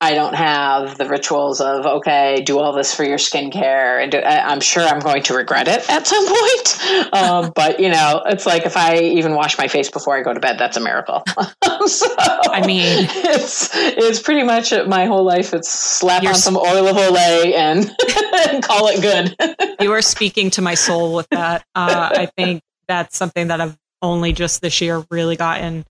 [0.04, 4.18] I don't have the rituals of okay, do all this for your skincare, and do,
[4.18, 7.14] I, I'm sure I'm going to regret it at some point.
[7.14, 10.34] Um, but you know, it's like if I even wash my face before I go
[10.34, 11.24] to bed, that's a miracle.
[11.86, 15.54] so, I mean- it's it's pretty much my whole life.
[15.54, 17.90] It's slap on some oil of Olay and,
[18.50, 19.78] and call it good.
[19.80, 21.64] you are speaking to my soul with that.
[21.76, 25.86] Uh, I think that's something that I've only just this year really gotten,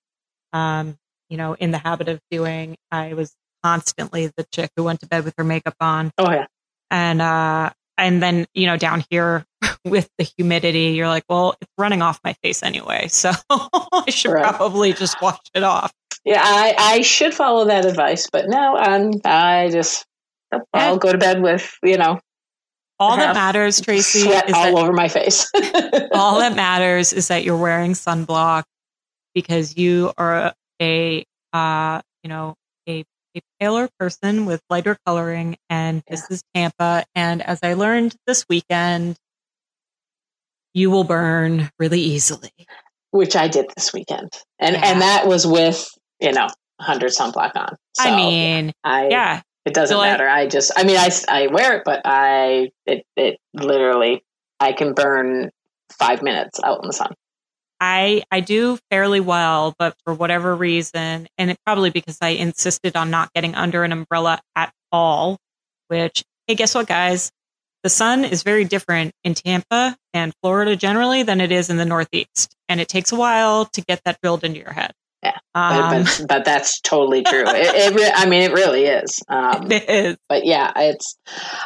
[0.53, 0.97] um,
[1.29, 2.77] you know, in the habit of doing.
[2.91, 3.33] I was
[3.63, 6.45] constantly the chick who went to bed with her makeup on, oh yeah.
[6.91, 9.45] and uh, and then you know down here
[9.85, 14.31] with the humidity, you're like, well, it's running off my face anyway, so I should
[14.31, 14.55] Right.
[14.55, 15.91] probably just wash it off.
[16.25, 20.05] Yeah, I, I should follow that advice, but no, um, I just
[20.73, 22.19] I'll go to bed with you know
[22.99, 25.49] All that matters, Tracy, sweat is all that over my face.
[26.13, 28.63] all that matters is that you're wearing sunblock
[29.35, 32.55] because you are a uh, you know
[33.35, 38.45] a, paler person with lighter coloring and this is tampa and as i learned this
[38.49, 39.15] weekend
[40.73, 42.51] you will burn really easily
[43.11, 44.29] Which I did this weekend,
[44.59, 44.81] and Yeah.
[44.85, 45.87] and that was with
[46.19, 46.47] you know
[46.81, 47.75] hundred sunblock on.
[47.95, 50.27] So, i mean I yeah it doesn't So I- matter.
[50.27, 54.23] I just I mean I I wear it, but I it it literally
[54.59, 55.51] I can burn
[55.91, 57.13] five minutes out in the sun.
[57.83, 62.95] I I do fairly well, but for whatever reason, and it probably because I insisted
[62.95, 65.37] on not getting under an umbrella at all,
[65.89, 67.29] which hey, guess what guys?
[67.83, 71.83] The sun is very different in Tampa and Florida generally than it is in the
[71.83, 72.55] Northeast.
[72.69, 74.93] And it takes a while to get that drilled into your head.
[75.21, 77.43] Yeah, Um, but, but that's totally true.
[77.45, 79.21] it, it I mean, it really is.
[79.27, 80.17] Um, it is.
[80.29, 81.17] but yeah, it's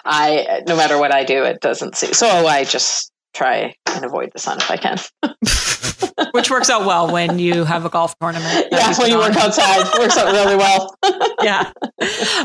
[0.04, 2.14] I no matter what I do, it doesn't see.
[2.14, 4.98] So I just try and avoid the sun if I can.
[6.32, 8.68] Which works out well when you have a golf tournament.
[8.72, 9.30] yeah, put when you on.
[9.30, 10.96] work outside, works out really well.
[11.44, 11.72] yeah.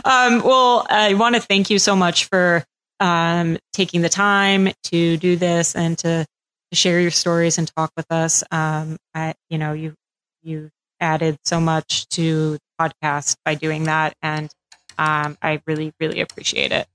[0.04, 2.64] Um, well, I want to thank you so much for
[3.00, 6.26] um, taking the time to do this and to,
[6.70, 8.44] to share your stories and talk with us.
[8.50, 9.94] Um, I, you know, you
[10.42, 10.70] you
[11.00, 14.50] added so much to the podcast by doing that, and
[14.98, 16.86] um, I really, really appreciate it.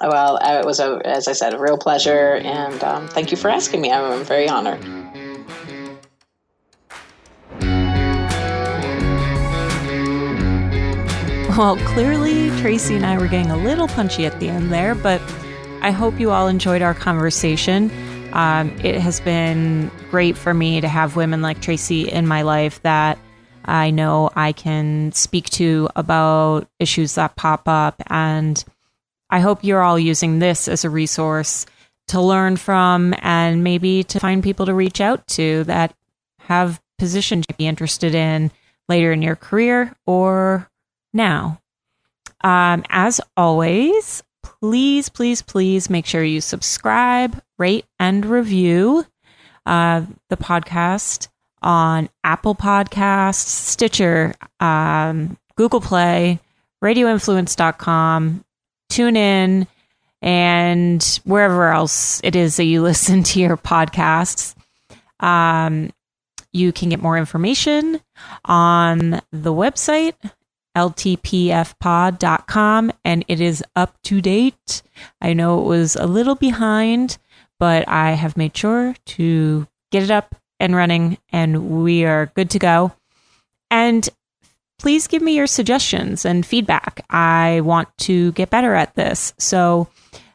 [0.00, 3.50] well, it was a, as I said, a real pleasure, and um, thank you for
[3.50, 3.90] asking me.
[3.90, 4.82] I'm very honored.
[11.58, 15.20] Well, clearly, Tracy and I were getting a little punchy at the end there, but
[15.82, 17.90] I hope you all enjoyed our conversation.
[18.32, 22.80] Um, it has been great for me to have women like Tracy in my life
[22.82, 23.18] that
[23.66, 28.02] I know I can speak to about issues that pop up.
[28.06, 28.64] And
[29.28, 31.66] I hope you're all using this as a resource
[32.08, 35.94] to learn from and maybe to find people to reach out to that
[36.40, 38.50] have positions you'd be interested in
[38.88, 40.70] later in your career or
[41.12, 41.60] now.
[42.42, 49.06] Um, as always, please, please, please make sure you subscribe, rate, and review
[49.66, 51.28] uh, the podcast
[51.62, 56.40] on Apple Podcasts, Stitcher, um, Google Play,
[56.82, 58.44] radioinfluence.com,
[58.90, 59.66] TuneIn,
[60.20, 64.54] and wherever else it is that you listen to your podcasts.
[65.20, 65.90] Um,
[66.52, 68.00] you can get more information
[68.44, 70.14] on the website
[70.76, 71.72] ltpfpod.com
[73.04, 74.82] and it is up to date.
[75.20, 77.18] I know it was a little behind,
[77.58, 82.50] but I have made sure to get it up and running and we are good
[82.50, 82.92] to go.
[83.70, 84.08] And
[84.78, 87.04] please give me your suggestions and feedback.
[87.08, 89.32] I want to get better at this.
[89.38, 89.88] So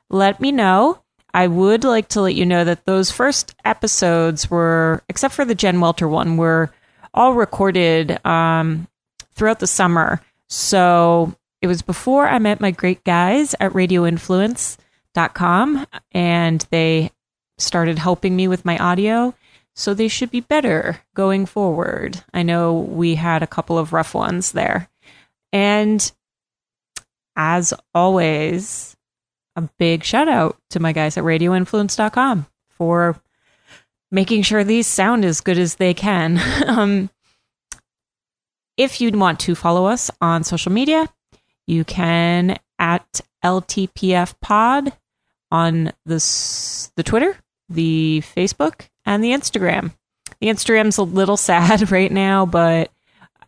[0.09, 0.99] let me know.
[1.33, 5.53] I would like to let you know that those first episodes were, except for the
[5.53, 6.71] Jen Welter one, were
[7.13, 8.87] all recorded um,
[9.33, 10.21] throughout the summer.
[10.49, 17.11] So it was before I met my great guys at radioinfluence.com and they
[17.57, 19.33] started helping me with my audio.
[19.75, 22.23] So they should be better going forward.
[22.33, 24.89] I know we had a couple of rough ones there.
[25.53, 26.11] And
[27.35, 28.95] as always,
[29.55, 33.21] a big shout out to my guys at radioinfluence.com for
[34.11, 36.39] making sure these sound as good as they can.
[36.67, 37.09] um,
[38.77, 41.07] if you'd want to follow us on social media,
[41.65, 44.93] you can at LTPF Pod
[45.51, 47.37] on the the Twitter,
[47.69, 49.91] the Facebook, and the Instagram.
[50.39, 52.91] The Instagram's a little sad right now, but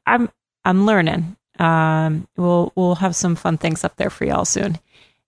[0.06, 0.30] I'm
[0.65, 1.35] I'm learning.
[1.60, 4.80] Um, we'll we'll have some fun things up there for y'all soon.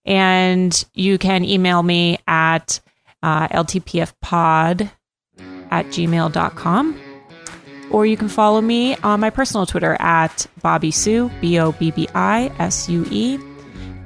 [0.03, 2.79] And you can email me at
[3.21, 4.89] uh, ltpfpod
[5.69, 7.10] at gmail.com.
[7.91, 11.91] Or you can follow me on my personal Twitter at Bobbi Sue, B O B
[11.91, 13.37] B I S U E.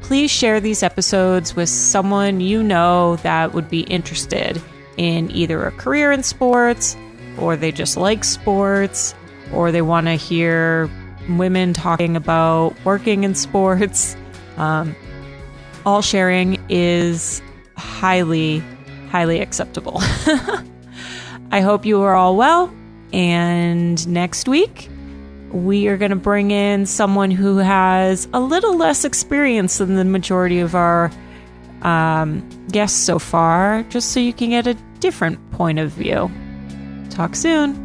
[0.01, 4.61] Please share these episodes with someone you know that would be interested
[4.97, 6.95] in either a career in sports,
[7.37, 9.13] or they just like sports,
[9.53, 10.89] or they want to hear
[11.29, 14.15] women talking about working in sports.
[14.57, 14.95] Um,
[15.85, 17.41] all sharing is
[17.75, 18.63] highly,
[19.09, 19.97] highly acceptable.
[21.51, 22.73] I hope you are all well.
[23.15, 24.89] And next week,
[25.53, 30.03] we are going to bring in someone who has a little less experience than the
[30.03, 31.09] majority of our
[31.81, 36.29] um, guests so far, just so you can get a different point of view.
[37.09, 37.84] Talk soon.